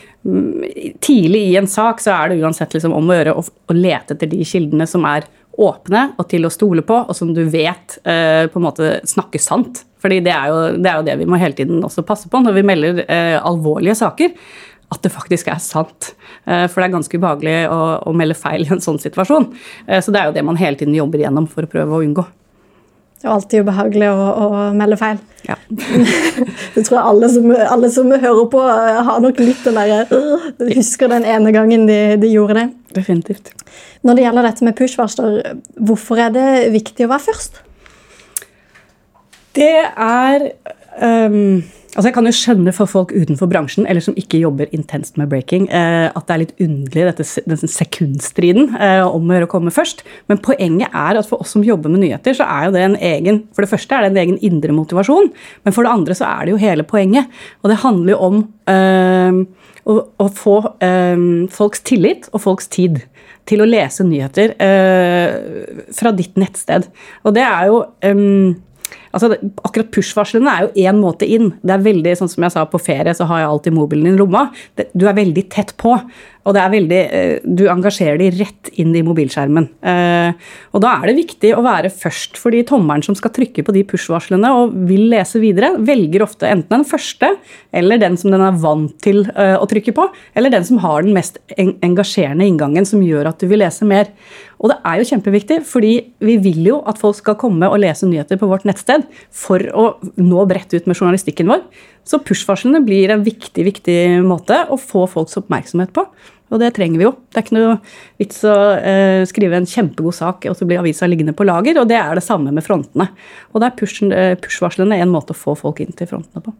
tidlig 1.05 1.47
i 1.51 1.57
en 1.61 1.69
sak 1.69 2.01
så 2.01 2.15
er 2.17 2.33
det 2.33 2.43
uansett 2.43 2.77
liksom 2.77 2.93
om 2.97 3.09
å 3.09 3.17
gjøre 3.17 3.35
å 3.39 3.77
lete 3.77 4.17
etter 4.17 4.31
de 4.31 4.45
kildene 4.49 4.87
som 4.89 5.05
er 5.09 5.27
åpne 5.61 6.05
og 6.19 6.29
til 6.31 6.47
å 6.47 6.53
stole 6.53 6.85
på, 6.87 6.97
og 7.05 7.17
som 7.17 7.33
du 7.35 7.43
vet 7.51 7.99
eh, 8.03 8.45
på 8.51 8.61
en 8.61 8.67
måte 8.67 8.99
snakker 9.09 9.43
sant. 9.43 9.85
Fordi 10.05 10.21
det 10.25 10.35
er, 10.35 10.51
jo, 10.53 10.61
det 10.77 10.91
er, 10.91 10.99
jo, 10.99 11.07
det 11.07 11.17
vi 11.23 11.29
må 11.31 11.41
hele 11.41 11.57
tiden 11.57 11.85
også 11.87 12.05
passe 12.07 12.29
på 12.31 12.43
når 12.45 12.59
vi 12.59 12.67
melder 12.67 13.03
eh, 13.07 13.39
alvorlige 13.41 13.97
saker. 14.03 14.35
At 14.93 15.01
det 15.03 15.15
faktisk 15.15 15.49
er 15.51 15.63
sant. 15.65 16.13
Eh, 16.45 16.67
for 16.69 16.81
det 16.81 16.89
er 16.89 16.97
ganske 16.99 17.21
ubehagelig 17.21 17.57
å, 17.73 17.81
å, 18.05 18.17
melde 18.17 18.37
feil 18.39 18.67
i 18.67 18.73
en 18.75 18.85
sånn 18.85 19.01
situasjon. 19.01 19.49
Eh, 19.89 20.03
så 20.05 20.13
det 20.13 20.21
er 20.21 20.29
jo 20.29 20.37
det 20.37 20.45
man 20.47 20.61
hele 20.61 20.81
tiden 20.81 20.97
jobber 20.97 21.23
igjennom 21.23 21.49
for 21.51 21.67
å 21.67 21.71
prøve 21.71 21.97
å 21.97 22.05
unngå. 22.05 22.27
Det 23.25 23.31
er 23.31 23.37
alltid 23.39 23.63
ubehagelig 23.65 24.09
å, 24.13 24.25
å 24.37 24.57
melde 24.77 24.99
feil. 25.01 25.21
Ja. 25.49 25.55
det 26.75 26.83
tror 26.85 26.99
jeg 26.99 27.05
alle 27.09 27.29
som, 27.33 27.47
alle 27.57 27.89
som, 27.93 28.11
hører 28.13 28.49
på, 28.53 28.61
eh, 28.69 28.99
har 29.07 29.23
nok 29.25 29.39
litt 29.41 29.63
den 29.65 29.79
derre 29.79 30.03
uh, 30.13 30.45
Husker 30.75 31.09
den 31.09 31.25
ene 31.25 31.55
gangen 31.57 31.87
de, 31.89 31.97
de, 32.21 32.29
gjorde 32.29 32.59
det. 32.59 32.67
Definitivt. 32.99 33.49
Når 34.05 34.19
det 34.19 34.27
gjelder 34.27 34.49
dette 34.51 34.69
med 34.69 34.77
push-varsler, 34.77 35.39
hvorfor 35.89 36.21
er 36.21 36.35
det 36.37 36.45
viktig 36.77 37.07
å 37.07 37.15
være 37.15 37.25
først? 37.31 37.57
Det 39.57 39.73
er 39.89 40.47
um 41.01 41.65
Altså 41.95 42.09
Jeg 42.09 42.15
kan 42.17 42.27
jo 42.27 42.35
skjønne 42.35 42.73
for 42.75 42.91
folk 42.91 43.13
utenfor 43.15 43.47
bransjen 43.51 43.87
eller 43.87 44.03
som 44.03 44.17
ikke 44.19 44.41
jobber 44.43 44.71
intenst 44.75 45.19
med 45.21 45.29
breaking, 45.31 45.69
eh, 45.71 46.09
at 46.11 46.27
det 46.27 46.35
er 46.35 46.41
litt 46.43 46.65
underlig, 46.65 47.05
dette, 47.07 47.27
denne 47.47 47.71
sekundstriden 47.71 48.75
eh, 48.75 49.03
om 49.07 49.31
å 49.31 49.37
gjøre 49.37 49.47
å 49.47 49.53
komme 49.53 49.75
først. 49.75 50.03
Men 50.31 50.43
poenget 50.43 50.91
er 50.91 51.21
at 51.21 51.29
for 51.31 51.45
oss 51.45 51.55
som 51.55 51.63
jobber 51.67 51.93
med 51.93 52.03
nyheter, 52.03 52.35
så 52.35 52.49
er 52.51 52.67
jo 52.67 52.75
det 52.75 52.83
en 52.83 52.99
egen 52.99 53.43
For 53.55 53.63
det 53.63 53.71
første 53.71 53.95
er 53.95 54.05
det 54.05 54.11
en 54.11 54.23
egen 54.25 54.41
indre 54.43 54.75
motivasjon, 54.75 55.31
men 55.63 55.77
for 55.77 55.87
det 55.87 55.95
andre 55.95 56.19
så 56.19 56.27
er 56.33 56.45
det 56.45 56.57
jo 56.57 56.63
hele 56.65 56.87
poenget. 56.89 57.31
Og 57.63 57.71
det 57.71 57.81
handler 57.85 58.17
jo 58.17 58.21
om 58.27 58.43
eh, 58.75 59.41
å, 59.85 59.99
å, 60.19 60.29
få 60.35 60.59
eh, 60.83 61.25
folks 61.55 61.87
tillit 61.87 62.27
og 62.33 62.43
folks 62.43 62.71
tid 62.75 63.05
til 63.47 63.63
å 63.63 63.69
lese 63.69 64.03
nyheter 64.09 64.57
eh, 64.59 65.85
fra 65.95 66.15
ditt 66.17 66.35
nettsted. 66.41 66.89
Og 67.23 67.37
det 67.37 67.45
er 67.47 67.71
jo 67.71 67.83
Altså, 69.15 69.39
akkurat 69.63 69.91
push-varslene 69.95 70.51
er 70.51 70.67
jo 70.67 70.87
én 70.89 71.01
måte 71.01 71.29
inn. 71.29 71.53
Det 71.63 71.77
er 71.77 71.85
veldig, 71.87 72.15
sånn 72.19 72.33
som 72.33 72.47
jeg 72.47 72.55
sa, 72.55 72.67
På 72.69 72.83
ferie 72.83 73.15
så 73.15 73.29
har 73.31 73.45
jeg 73.45 73.51
alltid 73.53 73.77
mobilen 73.77 74.13
i 74.13 74.17
lomma. 74.19 74.49
Du 74.93 75.07
er 75.07 75.17
veldig 75.17 75.49
tett 75.55 75.77
på. 75.81 75.97
Og 76.45 76.53
det 76.53 76.61
er 76.61 76.73
veldig, 76.73 77.01
eh, 77.17 77.45
du 77.45 77.65
engasjerer 77.73 78.19
de 78.21 78.29
rett 78.37 78.71
inn 78.81 78.93
i 78.95 79.03
mobilskjermen. 79.05 79.69
Eh, 79.81 80.33
og 80.77 80.83
da 80.85 80.99
er 80.99 81.09
det 81.09 81.17
viktig 81.17 81.55
å 81.57 81.65
være 81.65 81.89
først, 81.89 82.37
for 82.37 82.53
de 82.53 82.63
tommelen 82.69 83.05
som 83.05 83.17
skal 83.17 83.33
trykke 83.33 83.65
på 83.65 83.73
de 83.73 83.85
push-varslene 83.89 84.51
og 84.53 84.75
vil 84.89 85.09
lese 85.15 85.41
videre, 85.41 85.73
velger 85.81 86.27
ofte 86.27 86.51
enten 86.51 86.69
den 86.69 86.85
første 86.85 87.37
eller 87.73 87.99
den 87.99 88.19
som 88.21 88.31
den 88.35 88.45
er 88.45 88.59
vant 88.61 88.93
til 89.01 89.25
eh, 89.35 89.57
å 89.57 89.69
trykke 89.71 89.95
på, 89.97 90.09
eller 90.37 90.53
den 90.53 90.65
som 90.65 90.79
har 90.85 91.03
den 91.03 91.17
mest 91.17 91.39
engasjerende 91.57 92.45
inngangen 92.45 92.85
som 92.85 93.01
gjør 93.05 93.33
at 93.33 93.41
du 93.41 93.49
vil 93.49 93.65
lese 93.65 93.89
mer. 93.89 94.13
Og 94.65 94.71
det 94.73 94.79
er 94.89 94.97
jo 94.97 95.09
kjempeviktig, 95.11 95.59
fordi 95.69 95.93
vi 96.25 96.39
vil 96.41 96.63
jo 96.71 96.79
at 96.89 96.97
folk 96.97 97.19
skal 97.19 97.37
komme 97.37 97.69
og 97.69 97.83
lese 97.83 98.09
nyheter 98.09 98.39
på 98.41 98.49
vårt 98.49 98.65
nettsted 98.65 99.05
for 99.29 99.61
å 99.77 99.91
nå 100.17 100.47
bredt 100.49 100.73
ut 100.73 100.89
med 100.89 100.97
journalistikken 100.97 101.53
vår. 101.53 101.61
Så 102.09 102.23
push-varslene 102.25 102.81
blir 102.85 103.13
en 103.13 103.27
viktig, 103.27 103.67
viktig 103.69 103.99
måte 104.25 104.63
å 104.73 104.81
få 104.81 105.05
folks 105.13 105.37
oppmerksomhet 105.41 105.93
på. 105.93 106.07
Og 106.53 106.61
det 106.61 106.73
trenger 106.77 107.01
vi 107.01 107.07
jo. 107.07 107.13
Det 107.29 107.41
er 107.41 107.45
ikke 107.45 107.57
noe 107.59 107.77
vits 108.21 108.43
å 108.49 108.57
uh, 108.57 109.23
skrive 109.29 109.61
en 109.61 109.69
kjempegod 109.69 110.17
sak, 110.17 110.49
og 110.49 110.57
så 110.57 110.69
blir 110.69 110.81
avisa 110.81 111.09
liggende 111.09 111.37
på 111.37 111.45
lager. 111.45 111.83
Og 111.83 111.89
det 111.91 112.01
er 112.01 112.17
det 112.17 112.25
samme 112.25 112.53
med 112.55 112.65
frontene. 112.65 113.11
Og 113.53 113.61
da 113.61 113.69
er 113.69 114.13
eh, 114.17 114.37
push-varslene 114.41 115.01
en 115.01 115.13
måte 115.13 115.37
å 115.37 115.41
få 115.45 115.57
folk 115.61 115.85
inn 115.85 115.93
til 115.97 116.09
frontene 116.09 116.45
på. 116.45 116.55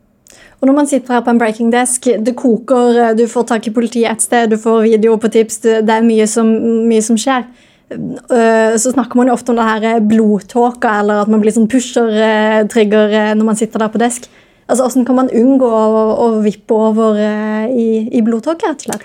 Og 0.61 0.69
når 0.69 0.77
man 0.77 0.89
sitter 0.89 1.17
her 1.17 1.23
på 1.25 1.33
en 1.33 1.41
breaking 1.41 1.71
desk, 1.73 2.09
det 2.27 2.37
koker, 2.37 2.99
eh, 3.01 3.15
du 3.17 3.25
får 3.31 3.49
tak 3.53 3.69
i 3.69 3.75
politiet 3.77 4.11
et 4.11 4.25
sted, 4.25 4.51
du 4.51 4.61
får 4.61 4.83
video 4.87 5.17
på 5.21 5.31
tips, 5.33 5.61
det 5.65 5.97
er 5.97 6.05
mye 6.05 6.27
som, 6.31 6.51
mye 6.89 7.05
som 7.05 7.21
skjer. 7.21 7.47
Så 7.91 8.91
snakker 8.95 9.19
man 9.19 9.29
jo 9.29 9.35
ofte 9.37 9.53
om 9.53 9.59
det 9.59 9.67
her 9.69 10.01
blodtåka, 10.03 10.95
eller 11.03 11.21
at 11.23 11.31
man 11.31 11.43
blir 11.43 11.53
sånn 11.55 11.69
pusher-trigger 11.71 13.35
når 13.37 13.47
man 13.47 13.59
sitter 13.61 13.85
der 13.85 13.93
på 13.93 14.01
desk. 14.01 14.27
Altså, 14.65 14.87
Hvordan 14.87 15.05
kan 15.07 15.19
man 15.19 15.29
unngå 15.29 15.69
å, 15.69 16.05
å 16.25 16.29
vippe 16.43 16.75
over 16.75 17.21
i, 17.69 17.89
i 18.09 18.23
blodtåke, 18.25 18.67
rett 18.67 18.87
og 18.87 18.89
slett? 18.89 19.05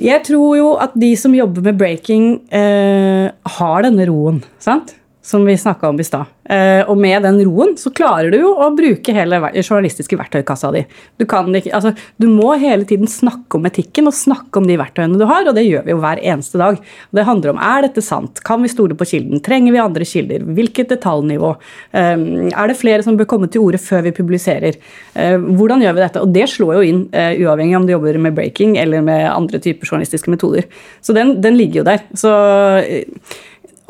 Jeg 0.00 0.22
tror 0.28 0.54
jo 0.56 0.68
at 0.80 0.94
de 0.98 1.10
som 1.18 1.34
jobber 1.34 1.64
med 1.66 1.78
breaking, 1.80 2.26
eh, 2.54 3.32
har 3.56 3.82
denne 3.84 4.06
roen. 4.08 4.42
sant? 4.62 4.94
Som 5.22 5.44
vi 5.44 5.56
snakka 5.58 5.88
om 5.88 6.00
i 6.00 6.04
stad. 6.04 6.24
Eh, 6.50 6.80
og 6.88 6.96
med 6.98 7.22
den 7.22 7.36
roen 7.44 7.74
så 7.78 7.92
klarer 7.92 8.32
du 8.32 8.38
jo 8.40 8.54
å 8.56 8.70
bruke 8.74 9.12
hele 9.12 9.38
journalistiske 9.52 10.16
verktøykassa 10.16 10.70
di. 10.72 10.80
Du, 11.20 11.26
ikke, 11.26 11.74
altså, 11.76 11.92
du, 12.16 12.26
må 12.32 12.54
hele 12.58 12.86
tiden 12.88 13.10
snakke 13.10 13.58
om 13.58 13.68
etikken 13.68 14.08
og 14.08 14.16
snakke 14.16 14.62
om 14.62 14.66
de 14.66 14.78
verktøyene 14.80 15.20
du 15.20 15.26
har, 15.28 15.44
og 15.44 15.58
det 15.58 15.66
gjør 15.66 15.84
vi 15.84 15.92
jo 15.92 15.98
hver 16.00 16.22
eneste 16.24 16.60
dag. 16.60 16.78
Det 17.12 17.26
handler 17.28 17.52
om 17.52 17.60
er 17.60 17.84
dette 17.84 18.04
sant, 18.04 18.40
kan 18.46 18.64
vi 18.64 18.70
stole 18.72 18.96
på 18.96 19.08
kilden, 19.10 19.42
trenger 19.44 19.76
vi 19.76 19.82
andre 19.82 20.08
kilder, 20.08 20.46
hvilket 20.56 20.94
detaljnivå, 20.94 21.52
eh, 21.92 22.24
er 22.48 22.72
det 22.72 22.78
flere 22.80 23.04
som 23.04 23.20
bør 23.20 23.28
komme 23.34 23.50
til 23.52 23.66
orde 23.66 23.82
før 23.82 24.08
vi 24.08 24.14
publiserer, 24.16 24.80
eh, 25.14 25.36
hvordan 25.36 25.84
gjør 25.84 25.98
vi 25.98 26.04
dette? 26.06 26.24
Og 26.24 26.32
det 26.32 26.48
slår 26.48 26.78
jo 26.78 26.88
inn 26.88 27.04
uavhengig 27.10 27.76
om 27.76 27.84
du 27.86 27.92
jobber 27.92 28.16
med 28.18 28.34
breaking 28.34 28.74
eller 28.80 29.04
med 29.04 29.28
andre 29.28 29.60
typer 29.60 29.86
journalistiske 29.86 30.32
metoder. 30.32 30.64
Så 31.04 31.12
den, 31.16 31.36
den 31.44 31.60
ligger 31.60 31.82
jo 31.82 31.88
der. 31.90 32.02
Så, 32.16 32.32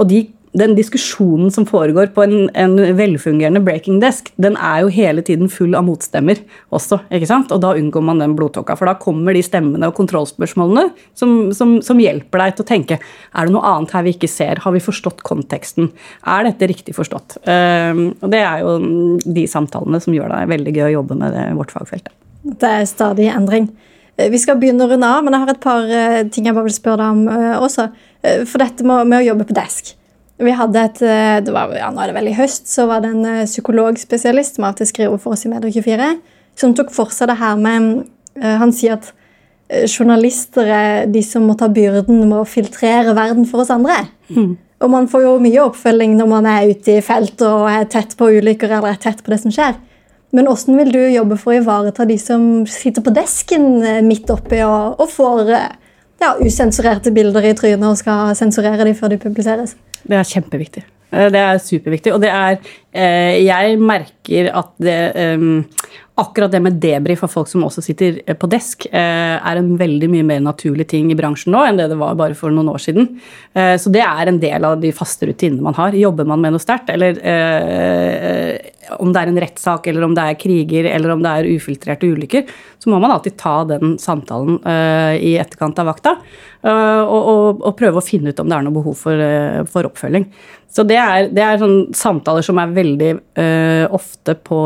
og 0.00 0.08
de 0.10 0.24
den 0.52 0.72
diskusjonen 0.74 1.50
som 1.54 1.66
foregår 1.66 2.08
på 2.14 2.24
en, 2.24 2.48
en, 2.58 2.74
velfungerende 2.98 3.60
breaking 3.62 4.00
desk, 4.02 4.32
den 4.42 4.56
er 4.58 4.82
jo 4.82 4.90
hele 4.90 5.22
tiden 5.22 5.50
full 5.52 5.76
av 5.78 5.84
motstemmer 5.86 6.40
også. 6.74 6.98
ikke 7.14 7.28
sant? 7.30 7.52
Og 7.54 7.60
da 7.62 7.70
unngår 7.78 8.02
man 8.02 8.22
den 8.22 8.34
blodtåka. 8.38 8.74
For 8.78 8.90
da 8.90 8.96
kommer 8.98 9.36
de 9.36 9.44
stemmene 9.46 9.90
og 9.90 9.94
kontrollspørsmålene 9.98 10.88
som, 11.18 11.52
som, 11.54 11.76
som, 11.86 12.00
hjelper 12.02 12.42
deg 12.42 12.56
til 12.56 12.64
å 12.64 12.70
tenke 12.70 12.98
er 12.98 13.46
det 13.46 13.54
noe 13.54 13.74
annet 13.76 13.94
her 13.94 14.06
vi 14.06 14.14
ikke 14.16 14.30
ser. 14.30 14.62
Har 14.64 14.74
vi 14.74 14.82
forstått 14.82 15.22
konteksten? 15.26 15.92
Er 16.26 16.48
dette 16.48 16.70
riktig 16.70 16.96
forstått? 16.98 17.38
Uh, 17.46 18.10
og 18.18 18.26
det 18.34 18.42
er 18.42 18.64
jo 18.64 18.74
de 19.22 19.46
samtalene 19.50 20.02
som 20.02 20.16
gjør 20.16 20.34
det 20.34 20.42
veldig 20.50 20.74
gøy 20.74 20.86
å 20.88 20.96
jobbe 20.96 21.20
med 21.20 21.36
det, 21.36 21.46
vårt 21.60 21.76
fagfelt. 21.76 22.10
Det 22.42 22.74
er 22.80 22.90
stadig 22.90 23.30
endring. 23.30 23.70
Vi 24.20 24.40
skal 24.40 24.58
begynne 24.60 24.84
å 24.84 24.90
runde 24.90 25.06
av, 25.06 25.22
men 25.22 25.36
jeg 25.36 25.44
har 25.44 25.54
et 25.54 25.62
par 25.62 25.86
eh, 25.86 26.18
ting 26.32 26.48
jeg 26.48 26.56
bare 26.56 26.66
vil 26.66 26.74
spørre 26.74 27.04
deg 27.04 27.14
om 27.14 27.22
uh, 27.30 27.62
også. 27.62 27.86
For 28.50 28.60
dette 28.60 28.84
med, 28.84 29.06
med 29.08 29.22
å 29.22 29.26
jobbe 29.30 29.46
på 29.48 29.56
desk. 29.56 29.94
Vi 30.40 30.52
hadde 30.56 30.80
et, 30.80 31.00
eh, 31.04 31.38
det 31.44 31.52
var, 31.52 31.72
ja, 31.76 31.90
nå 31.92 32.00
er 32.00 32.10
det 32.10 32.16
vel 32.16 32.30
i 32.30 32.36
høst, 32.36 32.68
så 32.70 32.86
var 32.88 33.02
det 33.04 33.12
en 33.12 33.26
eh, 33.28 33.48
psykologspesialist 33.48 34.56
som 34.56 34.66
alltid 34.70 34.88
skriver 34.88 35.20
for 35.20 35.36
oss 35.36 35.44
i 35.44 35.50
Medier24, 35.52 36.14
som 36.56 36.72
tok 36.76 36.92
for 36.94 37.12
seg 37.12 37.28
det 37.30 37.36
her 37.40 37.58
med 37.60 38.06
uh, 38.40 38.56
Han 38.60 38.72
sier 38.74 38.98
at 38.98 39.12
journalister 39.86 40.66
er 40.66 41.04
de 41.06 41.20
som 41.22 41.44
må 41.46 41.54
ta 41.56 41.68
byrden 41.70 42.24
med 42.24 42.40
å 42.40 42.48
filtrere 42.48 43.14
verden 43.14 43.46
for 43.46 43.62
oss 43.62 43.70
andre. 43.70 44.00
Mm. 44.32 44.56
Og 44.82 44.90
man 44.90 45.06
får 45.12 45.22
jo 45.22 45.34
mye 45.44 45.60
oppfølging 45.62 46.16
når 46.18 46.30
man 46.32 46.48
er 46.50 46.72
ute 46.72 46.96
i 46.96 47.04
felt 47.04 47.44
og 47.46 47.68
er 47.70 47.86
tett 47.92 48.16
på 48.18 48.32
ulykker 48.34 48.72
eller 48.72 48.96
er 48.96 48.98
tett 49.00 49.22
på 49.22 49.30
det 49.30 49.38
som 49.44 49.54
skjer. 49.54 49.76
Men 50.34 50.48
hvordan 50.50 50.80
vil 50.80 50.90
du 50.94 51.00
jobbe 51.12 51.38
for 51.38 51.52
å 51.52 51.60
ivareta 51.60 52.06
de 52.08 52.16
som 52.18 52.48
sitter 52.70 53.04
på 53.06 53.14
desken 53.14 53.68
midt 54.08 54.32
oppi 54.34 54.58
og, 54.66 54.98
og 54.98 55.12
får 55.12 55.54
ja, 55.54 56.34
usensurerte 56.42 57.14
bilder 57.14 57.46
i 57.52 57.54
trynet 57.58 57.86
og 57.92 58.00
skal 58.00 58.34
sensurere 58.38 58.88
dem 58.88 58.98
før 58.98 59.14
de 59.14 59.20
publiseres? 59.22 59.76
Det 60.02 60.16
er 60.16 60.32
kjempeviktig. 60.32 60.86
Eh, 61.10 61.28
det 61.32 61.40
er 61.40 61.62
superviktig. 61.62 62.14
Og 62.14 62.22
det 62.22 62.30
er 62.30 62.58
eh, 62.92 63.40
Jeg 63.44 63.78
merker 63.82 64.52
at 64.60 64.72
det 64.82 64.98
ehm, 65.18 65.64
akkurat 66.20 66.52
det 66.52 66.60
med 66.60 66.76
debrief 66.82 67.22
av 67.24 67.32
folk 67.32 67.48
som 67.48 67.64
også 67.64 67.82
sitter 67.84 68.18
eh, 68.26 68.36
på 68.36 68.48
desk, 68.52 68.86
er 68.92 69.56
en 69.56 69.70
veldig 69.80 70.10
mye 70.12 70.26
mer 70.26 70.42
naturlig 70.44 70.86
ting 70.90 71.08
i 71.10 71.16
bransjen 71.16 71.54
nå 71.54 71.62
enn 71.64 71.80
det 71.80 71.88
det 71.92 71.96
var 72.00 72.18
bare 72.18 72.36
for 72.36 72.52
noen 72.52 72.68
år 72.68 72.82
siden. 72.82 73.08
Så 73.56 73.88
det 73.92 74.02
er 74.04 74.28
en 74.28 74.40
del 74.42 74.66
av 74.68 74.76
de 74.82 74.90
faste 74.92 75.24
rutinene 75.30 75.64
man 75.64 75.76
har. 75.78 75.96
Jobber 75.96 76.28
man 76.28 76.42
med 76.44 76.52
noe 76.52 76.62
sterkt, 76.62 76.92
eller 76.92 77.16
om 79.00 79.14
det 79.14 79.22
er 79.22 79.30
en 79.32 79.40
rettssak, 79.46 79.88
eller 79.88 80.04
om 80.04 80.12
det 80.16 80.26
er 80.26 80.38
kriger, 80.42 80.90
eller 80.92 81.14
om 81.14 81.24
det 81.24 81.32
er 81.32 81.48
ufiltrerte 81.56 82.10
ulykker, 82.10 82.52
så 82.80 82.90
må 82.92 82.98
man 83.02 83.12
alltid 83.12 83.36
ta 83.40 83.58
den 83.68 83.98
samtalen 84.00 84.56
i 85.20 85.34
etterkant 85.36 85.78
av 85.82 85.90
vakta. 85.90 86.14
Og, 86.64 87.18
og, 87.18 87.60
og 87.60 87.74
prøve 87.76 88.00
å 88.00 88.04
finne 88.04 88.32
ut 88.32 88.40
om 88.40 88.48
det 88.48 88.56
er 88.56 88.64
noe 88.64 88.76
behov 88.78 88.96
for, 89.02 89.20
for 89.68 89.88
oppfølging. 89.88 90.24
Så 90.70 90.84
det 90.86 90.96
er, 91.02 91.28
det 91.34 91.42
er 91.42 91.62
samtaler 91.98 92.44
som 92.46 92.58
er 92.62 92.74
veldig 92.74 93.10
uh, 93.18 93.86
ofte 93.96 94.36
på 94.38 94.58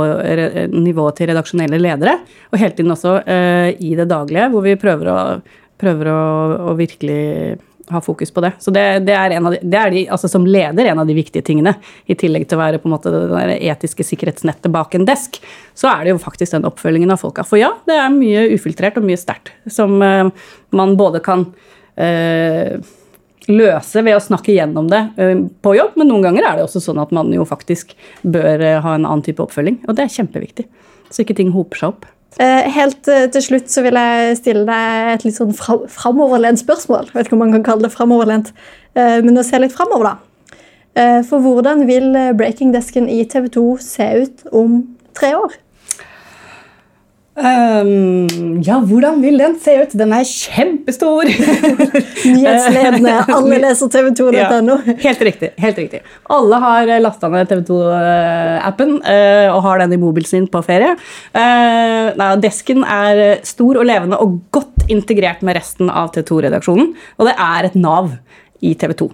nivået 0.75 1.17
til 1.19 1.31
redaksjonelle 1.33 1.81
ledere, 1.81 2.19
og 2.53 2.61
hele 2.61 2.77
tiden 2.77 2.93
også 2.93 3.17
uh, 3.25 3.71
i 3.73 3.95
det 3.97 4.07
daglige, 4.11 4.51
hvor 4.53 4.67
vi 4.67 4.77
prøver 4.81 5.09
å, 5.09 5.19
prøver 5.81 6.13
å, 6.13 6.25
å 6.69 6.77
virkelig 6.77 7.23
ha 7.91 8.01
fokus 8.01 8.31
på 8.31 8.41
det. 8.41 8.53
Så 8.59 8.71
det, 8.71 8.83
det 9.09 9.13
er, 9.13 9.35
de, 9.35 9.59
det 9.63 9.79
er 9.79 9.93
de, 9.93 10.05
altså 10.13 10.29
som 10.31 10.47
leder 10.47 10.89
en 10.89 11.03
av 11.03 11.09
de 11.09 11.17
viktige 11.17 11.45
tingene. 11.45 11.75
I 12.07 12.17
tillegg 12.19 12.47
til 12.49 12.59
å 12.59 12.63
være 12.63 12.81
på 12.81 12.89
en 12.89 12.95
måte 12.95 13.13
det 13.13 13.59
etiske 13.61 14.07
sikkerhetsnettet 14.07 14.73
bak 14.73 14.97
en 14.97 15.07
desk, 15.09 15.41
så 15.77 15.91
er 15.93 16.05
det 16.05 16.15
jo 16.15 16.23
faktisk 16.23 16.57
den 16.57 16.69
oppfølgingen 16.69 17.13
av 17.15 17.21
folka. 17.21 17.45
For 17.47 17.61
ja, 17.61 17.75
det 17.89 17.99
er 18.01 18.13
mye 18.15 18.47
ufiltrert 18.55 19.01
og 19.01 19.09
mye 19.09 19.21
sterkt 19.21 19.53
som 19.71 19.97
uh, 20.01 20.31
man 20.75 20.97
både 21.01 21.21
kan 21.25 21.47
uh, 22.01 22.95
løse 23.51 24.05
ved 24.07 24.17
å 24.17 24.25
snakke 24.25 24.55
gjennom 24.57 24.89
det 24.93 25.03
uh, 25.19 25.45
på 25.65 25.77
jobb, 25.77 25.99
men 26.01 26.13
noen 26.13 26.25
ganger 26.29 26.49
er 26.49 26.59
det 26.59 26.67
også 26.69 26.83
sånn 26.87 27.03
at 27.03 27.13
man 27.17 27.33
jo 27.35 27.45
faktisk 27.49 27.93
bør 28.23 28.65
ha 28.85 28.97
en 28.97 29.05
annen 29.05 29.25
type 29.27 29.45
oppfølging. 29.45 29.83
Og 29.89 29.99
det 29.99 30.07
er 30.07 30.17
kjempeviktig, 30.17 30.69
så 31.15 31.25
ikke 31.25 31.39
ting 31.39 31.55
hoper 31.55 31.81
seg 31.81 31.95
opp. 31.95 32.11
Eh, 32.43 32.67
helt 32.75 33.07
til 33.07 33.43
slutt 33.47 33.71
så 33.71 33.85
vil 33.85 33.95
jeg 33.95 34.39
stille 34.41 34.65
deg 34.67 35.11
et 35.15 35.27
litt 35.27 35.39
sånn 35.39 35.55
framoverlent 35.55 36.59
spørsmål. 36.59 37.13
Jeg 37.13 37.19
vet 37.19 37.31
ikke 37.31 37.39
om 37.39 37.45
man 37.47 37.55
kan 37.55 37.67
kalle 37.71 37.87
det 37.87 37.95
framoverlent, 37.95 38.51
men 38.95 39.39
å 39.39 39.43
se 39.47 39.59
litt 39.59 39.75
framover, 39.75 40.13
da. 40.15 41.23
For 41.27 41.43
hvordan 41.43 41.83
vil 41.89 42.13
breaking-desken 42.39 43.09
i 43.11 43.25
TV 43.27 43.49
2 43.57 43.65
se 43.83 44.07
ut 44.23 44.45
om 44.55 44.77
tre 45.19 45.33
år? 45.39 45.57
Um, 47.35 48.61
ja, 48.63 48.77
hvordan 48.79 49.19
vil 49.19 49.41
den 49.41 49.57
se 49.59 49.73
ut? 49.83 49.95
Den 49.99 50.13
er 50.15 50.23
kjempestor! 50.29 51.27
Nyhetsledende. 52.37 53.15
Alle 53.35 53.59
leser 53.65 53.91
tv2.no. 53.91 54.77
Ja, 54.87 54.95
helt 55.03 55.25
riktig. 55.27 55.51
helt 55.59 55.81
riktig. 55.83 56.05
Alle 56.31 56.61
har 56.63 56.93
lasta 57.03 57.31
ned 57.33 57.51
TV2-appen 57.51 58.95
uh, 59.01 59.11
eh, 59.11 59.49
og 59.51 59.65
har 59.67 59.83
den 59.83 59.97
i 59.97 60.01
mobilen 60.01 60.31
sin 60.31 60.47
på 60.51 60.63
ferie. 60.67 60.95
Uh, 61.35 62.15
nei, 62.21 62.31
desken 62.45 62.87
er 62.87 63.41
stor 63.47 63.83
og 63.83 63.89
levende 63.91 64.21
og 64.23 64.39
godt 64.55 64.87
integrert 64.95 65.43
med 65.43 65.59
resten 65.59 65.91
av 65.91 66.15
TV2-redaksjonen. 66.15 66.95
Og 67.19 67.31
det 67.31 67.35
er 67.35 67.67
et 67.67 67.79
nav 67.79 68.15
i 68.65 68.75
TV 68.79 68.95
2. 69.05 69.07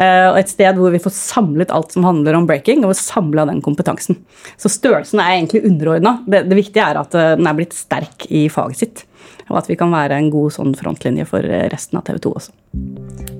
Og 0.00 0.38
et 0.38 0.50
sted 0.50 0.78
hvor 0.78 0.90
vi 0.94 1.02
får 1.02 1.12
samlet 1.14 1.72
alt 1.74 1.94
som 1.94 2.06
handler 2.06 2.38
om 2.38 2.46
breaking, 2.48 2.84
og 2.86 2.96
samla 2.98 3.46
den 3.50 3.62
kompetansen. 3.64 4.18
Så 4.56 4.70
størrelsen 4.72 5.20
er 5.20 5.36
egentlig 5.36 5.64
underordna. 5.68 6.18
Det, 6.26 6.44
det, 6.48 6.58
viktige 6.58 6.84
er 6.84 7.00
at 7.00 7.14
eh, 7.14 7.34
den 7.38 7.48
er 7.48 7.58
blitt 7.58 7.76
sterk 7.76 8.26
i 8.30 8.46
faget 8.52 8.80
sitt. 8.80 9.04
Og 9.50 9.58
at 9.60 9.68
vi 9.68 9.76
kan 9.76 9.92
være 9.92 10.16
en 10.16 10.30
god 10.32 10.54
sånn 10.56 10.74
frontlinje 10.78 11.26
for 11.28 11.44
eh, 11.44 11.66
resten 11.72 12.00
av 12.00 12.06
TV 12.08 12.20
2 12.26 12.34
også. 12.40 12.54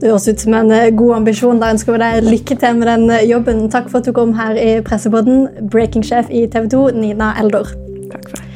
Det 0.02 0.10
høres 0.10 0.28
ut 0.28 0.46
som 0.46 0.56
en 0.58 0.72
god 0.98 1.14
ambisjon. 1.20 1.60
Da 1.62 1.70
ønsker 1.74 1.96
vi 1.96 2.02
deg 2.02 2.28
lykke 2.28 2.58
til 2.60 2.80
med 2.80 2.90
den 2.90 3.28
jobben. 3.28 3.64
Takk 3.72 3.88
for 3.90 4.00
at 4.00 4.08
du 4.08 4.14
kom 4.16 4.34
her 4.38 4.58
i 4.60 4.70
Pressepodden, 4.84 5.46
breaking-sjef 5.72 6.32
i 6.32 6.46
TV 6.50 6.68
2, 6.74 6.88
Nina 6.98 7.32
Eldor. 7.40 7.72
Takk 8.12 8.28
for 8.30 8.40
det. 8.40 8.50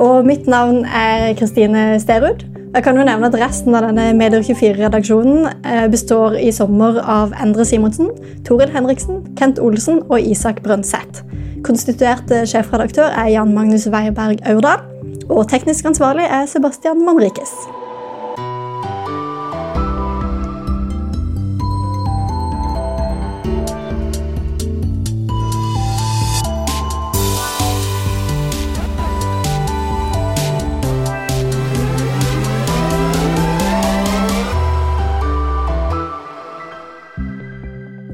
Og 0.00 0.24
mitt 0.24 0.46
navn 0.48 0.86
er 0.86 1.34
Kristine 1.36 1.92
Sterud. 2.00 2.46
Jeg 2.70 2.84
kan 2.86 2.94
jo 2.94 3.02
nevne 3.02 3.26
at 3.26 3.34
Resten 3.34 3.74
av 3.74 3.82
denne 3.82 4.12
Medier24-redaksjonen 4.14 5.48
eh, 5.66 5.88
består 5.90 6.36
i 6.38 6.52
sommer 6.54 7.00
av 7.02 7.34
Endre 7.42 7.66
Simonsen, 7.66 8.12
Toril 8.46 8.70
Henriksen, 8.70 9.24
Kent 9.40 9.58
Olsen 9.58 10.04
og 10.06 10.22
Isak 10.22 10.62
Brøndseth. 10.62 11.24
Konstituert 11.66 12.30
sjefredaktør 12.46 13.10
er 13.10 13.34
Jan 13.34 13.56
Magnus 13.58 13.88
Weiberg 13.90 14.38
Aurdal. 14.46 14.86
Og 15.30 15.48
teknisk 15.50 15.90
ansvarlig 15.90 16.30
er 16.30 16.46
Sebastian 16.50 17.02
Manrikes. 17.06 17.58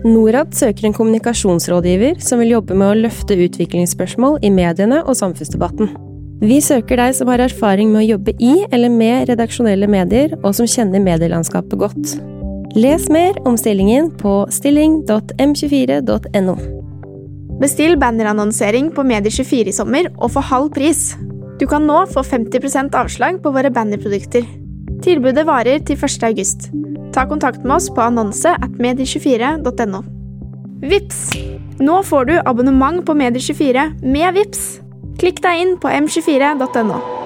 Norad 0.07 0.55
søker 0.55 0.87
en 0.87 0.95
kommunikasjonsrådgiver 0.95 2.21
som 2.23 2.38
vil 2.38 2.53
jobbe 2.55 2.77
med 2.79 2.92
å 2.92 2.99
løfte 3.07 3.35
utviklingsspørsmål 3.47 4.38
i 4.47 4.51
mediene 4.55 5.01
og 5.03 5.16
samfunnsdebatten. 5.19 5.90
Vi 6.47 6.61
søker 6.62 7.01
deg 7.01 7.14
som 7.16 7.31
har 7.33 7.40
erfaring 7.42 7.90
med 7.90 8.05
å 8.05 8.11
jobbe 8.12 8.33
i 8.38 8.53
eller 8.71 8.92
med 8.92 9.27
redaksjonelle 9.31 9.88
medier, 9.90 10.37
og 10.42 10.55
som 10.55 10.66
kjenner 10.69 11.01
medielandskapet 11.03 11.79
godt. 11.81 12.16
Les 12.77 13.09
mer 13.11 13.33
om 13.49 13.57
stillingen 13.59 14.11
på 14.21 14.45
stilling.m24.no. 14.53 16.57
Bestill 17.57 17.97
bannerannonsering 17.97 18.92
på 18.92 19.01
Medier24 19.09 19.73
i 19.73 19.75
sommer 19.75 20.12
og 20.12 20.35
få 20.37 20.45
halv 20.45 20.69
pris. 20.77 21.16
Du 21.57 21.64
kan 21.66 21.88
nå 21.88 22.05
få 22.12 22.21
50% 22.21 22.92
avslag 23.01 23.40
på 23.42 23.55
våre 23.57 23.73
bannerprodukter. 23.73 24.45
Tilbudet 25.04 25.46
varer 25.48 25.82
til 25.85 25.98
1. 25.98 26.22
august. 26.28 26.70
Ta 27.12 27.26
kontakt 27.28 27.64
med 27.64 27.76
oss 27.78 27.90
på 27.92 28.04
annonse 28.04 28.52
at 28.56 28.80
medie24.no. 28.80 30.02
Vips! 30.87 31.20
Nå 31.80 32.00
får 32.09 32.24
du 32.24 32.35
abonnement 32.44 33.04
på 33.04 33.16
Medie24 33.16 33.87
med 34.04 34.37
Vips. 34.37 34.64
Klikk 35.20 35.42
deg 35.44 35.62
inn 35.62 35.76
på 35.80 35.92
m24.no. 35.92 37.25